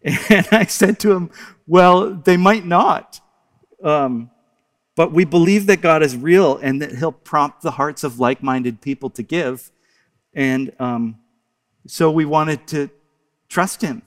And 0.29 0.47
I 0.53 0.67
said 0.67 0.99
to 1.01 1.13
him, 1.13 1.31
Well, 1.67 2.15
they 2.15 2.37
might 2.37 2.67
not. 2.67 3.21
Um, 3.83 4.31
but 4.97 5.13
we 5.13 5.25
believe 5.25 5.67
that 5.67 5.81
God 5.81 6.03
is 6.03 6.17
real 6.17 6.57
and 6.59 6.81
that 6.81 6.97
He'll 6.97 7.13
prompt 7.13 7.63
the 7.63 7.73
hearts 7.73 8.05
of 8.05 8.21
like 8.21 8.43
minded 8.43 8.81
people 8.81 9.11
to 9.11 9.23
give. 9.23 9.73
And 10.33 10.73
um, 10.79 11.19
so 11.87 12.11
we 12.11 12.25
wanted 12.25 12.67
to 12.69 12.91
trust 13.49 13.83
Him. 13.83 14.03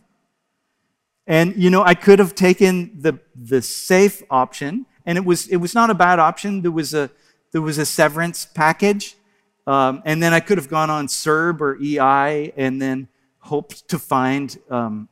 And, 1.25 1.55
you 1.57 1.69
know, 1.69 1.83
I 1.83 1.93
could 1.93 2.19
have 2.19 2.35
taken 2.35 3.01
the, 3.01 3.19
the 3.35 3.61
safe 3.61 4.23
option, 4.29 4.85
and 5.07 5.17
it 5.17 5.25
was, 5.25 5.47
it 5.47 5.57
was 5.57 5.73
not 5.73 5.89
a 5.89 5.95
bad 5.95 6.19
option. 6.19 6.61
There 6.61 6.69
was 6.69 6.93
a, 6.93 7.09
there 7.53 7.61
was 7.61 7.77
a 7.77 7.85
severance 7.85 8.45
package. 8.45 9.15
Um, 9.65 10.01
and 10.05 10.21
then 10.21 10.33
I 10.33 10.41
could 10.41 10.57
have 10.57 10.67
gone 10.69 10.89
on 10.89 11.07
CERB 11.07 11.61
or 11.61 11.77
EI 11.81 12.51
and 12.57 12.81
then 12.81 13.07
hoped 13.39 13.87
to 13.87 13.97
find 13.97 14.57
um, 14.69 15.07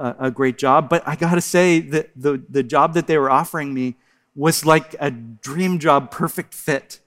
a, 0.00 0.16
a, 0.18 0.30
great 0.30 0.58
job. 0.58 0.88
But 0.88 1.06
I 1.06 1.14
got 1.14 1.36
to 1.36 1.40
say 1.40 1.78
that 1.78 2.10
the, 2.16 2.42
the 2.48 2.64
job 2.64 2.94
that 2.94 3.06
they 3.06 3.18
were 3.18 3.30
offering 3.30 3.72
me 3.72 3.96
was 4.34 4.66
like 4.66 4.96
a 4.98 5.10
dream 5.12 5.78
job, 5.78 6.10
perfect 6.10 6.52
fit. 6.52 6.98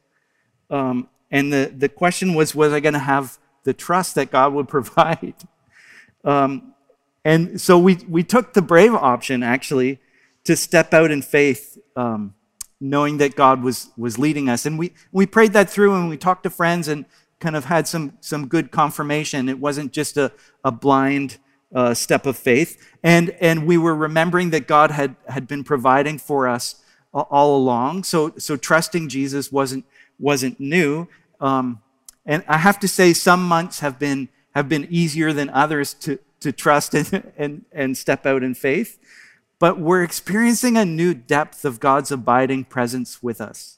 Um, 0.70 1.10
and 1.30 1.52
the, 1.52 1.74
the 1.76 1.90
question 1.90 2.34
was, 2.34 2.56
was 2.56 2.72
I 2.72 2.80
going 2.80 2.94
to 2.94 3.00
have 3.00 3.38
the 3.64 3.74
trust 3.74 4.16
that 4.16 4.32
God 4.32 4.54
would 4.54 4.68
provide? 4.70 5.36
Um, 6.24 6.74
and 7.26 7.60
so 7.60 7.78
we, 7.78 7.96
we 8.08 8.24
took 8.24 8.54
the 8.54 8.62
brave 8.62 8.94
option, 8.94 9.44
actually, 9.44 10.00
to 10.46 10.56
step 10.56 10.94
out 10.94 11.12
in 11.12 11.22
faith, 11.22 11.78
um, 11.96 12.34
knowing 12.80 13.18
that 13.18 13.36
God 13.36 13.64
was, 13.64 13.90
was 13.98 14.18
leading 14.20 14.50
us. 14.50 14.66
And 14.66 14.78
we, 14.78 14.94
we 15.12 15.26
prayed 15.26 15.54
that 15.54 15.70
through 15.70 15.96
and 15.96 16.10
we 16.10 16.18
talked 16.18 16.44
to 16.44 16.50
friends 16.50 16.88
and 16.88 17.06
kind 17.40 17.56
of 17.56 17.66
had 17.66 17.88
some, 17.88 18.18
some 18.22 18.48
good 18.48 18.72
confirmation. 18.72 19.50
It 19.50 19.60
wasn't 19.60 19.92
just 19.94 20.18
a, 20.18 20.32
a 20.64 20.72
blind 20.72 21.38
uh, 21.74 21.94
step 21.94 22.26
of 22.26 22.38
faith. 22.38 22.82
And, 23.04 23.32
and 23.42 23.66
we 23.66 23.78
were 23.78 23.96
remembering 23.96 24.52
that 24.52 24.68
God 24.68 24.92
had, 24.92 25.16
had 25.28 25.48
been 25.48 25.64
providing 25.64 26.18
for 26.18 26.48
us 26.48 26.76
all 27.14 27.58
along. 27.58 28.04
So, 28.04 28.34
so 28.38 28.58
trusting 28.58 29.10
Jesus 29.10 29.52
wasn't, 29.52 29.86
wasn't 30.20 30.60
new. 30.60 31.08
Um, 31.40 31.82
and 32.26 32.44
I 32.48 32.58
have 32.58 32.80
to 32.80 32.88
say, 32.88 33.14
some 33.14 33.48
months 33.48 33.80
have 33.80 34.00
been, 34.00 34.30
have 34.56 34.70
been 34.70 34.88
easier 34.90 35.34
than 35.34 35.50
others 35.50 35.94
to, 35.96 36.20
to 36.40 36.52
trust 36.52 36.94
and, 36.94 37.32
and, 37.38 37.66
and 37.72 37.98
step 37.98 38.26
out 38.26 38.44
in 38.44 38.56
faith. 38.56 39.00
But 39.64 39.80
we're 39.80 40.04
experiencing 40.04 40.76
a 40.76 40.84
new 40.84 41.14
depth 41.14 41.64
of 41.64 41.80
God's 41.80 42.12
abiding 42.12 42.66
presence 42.66 43.24
with 43.24 43.40
us. 43.40 43.78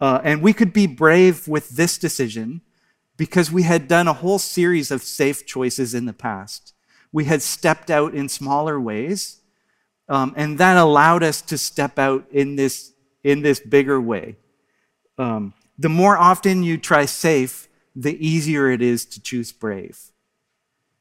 Uh, 0.00 0.20
and 0.22 0.42
we 0.42 0.52
could 0.52 0.72
be 0.72 0.86
brave 0.86 1.48
with 1.48 1.70
this 1.70 1.98
decision 1.98 2.60
because 3.16 3.50
we 3.50 3.64
had 3.64 3.88
done 3.88 4.06
a 4.06 4.12
whole 4.12 4.38
series 4.38 4.92
of 4.92 5.02
safe 5.02 5.44
choices 5.44 5.92
in 5.92 6.06
the 6.06 6.12
past. 6.12 6.72
We 7.10 7.24
had 7.24 7.42
stepped 7.42 7.90
out 7.90 8.14
in 8.14 8.28
smaller 8.28 8.80
ways 8.80 9.40
um, 10.08 10.34
and 10.36 10.56
that 10.58 10.76
allowed 10.76 11.24
us 11.24 11.42
to 11.42 11.58
step 11.58 11.98
out 11.98 12.24
in 12.30 12.54
this, 12.54 12.92
in 13.24 13.42
this 13.42 13.58
bigger 13.58 14.00
way. 14.00 14.36
Um, 15.18 15.52
the 15.76 15.88
more 15.88 16.16
often 16.16 16.62
you 16.62 16.78
try 16.78 17.06
safe, 17.06 17.68
the 17.96 18.16
easier 18.24 18.70
it 18.70 18.82
is 18.82 19.04
to 19.06 19.20
choose 19.20 19.50
brave. 19.50 19.98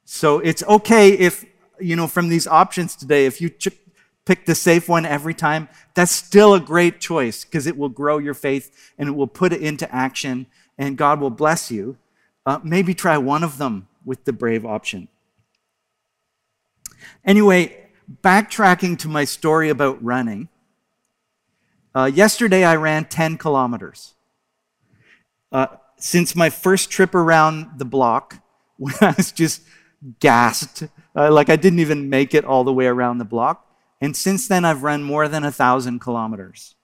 So 0.06 0.40
it's 0.40 0.64
okay 0.64 1.12
if, 1.12 1.46
you 1.80 1.96
know, 1.96 2.08
from 2.08 2.30
these 2.30 2.48
options 2.48 2.96
today, 2.96 3.26
if 3.26 3.42
you 3.42 3.50
ch- 3.50 3.70
pick 4.26 4.46
the 4.46 4.56
safe 4.56 4.90
one 4.90 5.06
every 5.06 5.34
time, 5.34 5.70
that's 5.94 6.12
still 6.12 6.54
a 6.54 6.60
great 6.60 7.00
choice 7.00 7.46
because 7.46 7.66
it 7.66 7.78
will 7.78 7.90
grow 7.90 8.18
your 8.18 8.34
faith 8.34 8.94
and 8.98 9.08
it 9.08 9.14
will 9.14 9.28
put 9.28 9.54
it 9.54 9.62
into 9.62 9.94
action 9.94 10.46
and 10.78 10.98
God 10.98 11.20
will 11.20 11.30
bless 11.30 11.72
you. 11.72 11.98
Uh, 12.46 12.60
maybe 12.64 12.94
try 12.94 13.18
one 13.18 13.44
of 13.44 13.58
them 13.58 13.88
with 14.06 14.26
the 14.26 14.34
brave 14.34 14.66
option. 14.66 15.08
Anyway, 17.26 17.90
backtracking 18.22 18.98
to 19.00 19.08
my 19.08 19.26
story 19.26 19.70
about 19.70 20.04
running, 20.04 20.50
uh, 21.96 22.06
yesterday 22.06 22.64
I 22.64 22.76
ran 22.76 23.06
10 23.06 23.38
kilometers. 23.38 24.14
Uh, 25.52 25.68
since 25.98 26.36
my 26.36 26.50
first 26.50 26.90
trip 26.90 27.16
around 27.16 27.80
the 27.80 27.86
block, 27.86 28.42
when 28.78 28.94
I 29.02 29.14
was 29.18 29.32
just 29.32 29.64
gassed, 30.20 30.84
uh, 31.18 31.32
like 31.32 31.50
I 31.50 31.56
didn't 31.56 31.80
even 31.80 32.10
make 32.10 32.36
it 32.36 32.46
all 32.46 32.64
the 32.64 32.72
way 32.74 32.86
around 32.86 33.18
the 33.18 33.26
block. 33.26 33.66
And 34.00 34.16
since 34.16 34.48
then, 34.48 34.64
I've 34.64 34.84
run 34.84 35.04
more 35.04 35.28
than 35.28 35.44
a 35.44 35.52
thousand 35.52 36.00
kilometers. 36.00 36.76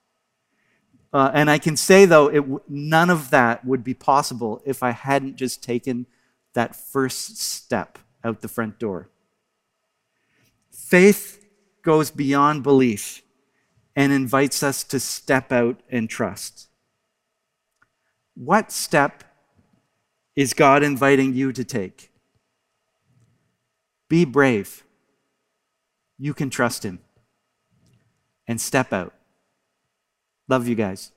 Uh, 1.13 1.29
and 1.31 1.49
I 1.49 1.59
can 1.59 1.77
say, 1.77 2.05
though, 2.05 2.27
it, 2.27 2.43
none 2.67 3.11
of 3.11 3.29
that 3.29 3.63
would 3.63 3.83
be 3.83 3.93
possible 3.93 4.63
if 4.65 4.81
I 4.81 4.89
hadn't 4.89 5.35
just 5.35 5.63
taken 5.63 6.07
that 6.53 6.75
first 6.75 7.37
step 7.37 7.99
out 8.23 8.41
the 8.41 8.47
front 8.47 8.79
door. 8.79 9.09
Faith 10.71 11.45
goes 11.83 12.09
beyond 12.09 12.63
belief 12.63 13.21
and 13.95 14.11
invites 14.11 14.63
us 14.63 14.83
to 14.85 14.99
step 14.99 15.51
out 15.51 15.79
and 15.89 16.09
trust. 16.09 16.67
What 18.33 18.71
step 18.71 19.23
is 20.35 20.55
God 20.55 20.81
inviting 20.81 21.35
you 21.35 21.51
to 21.51 21.63
take? 21.63 22.12
Be 24.13 24.25
brave. 24.25 24.83
You 26.19 26.35
can 26.35 26.51
trust 26.51 26.85
Him. 26.85 26.99
And 28.47 28.61
step 28.61 28.93
out. 28.93 29.11
Love 30.47 30.67
you 30.67 30.75
guys. 30.75 31.12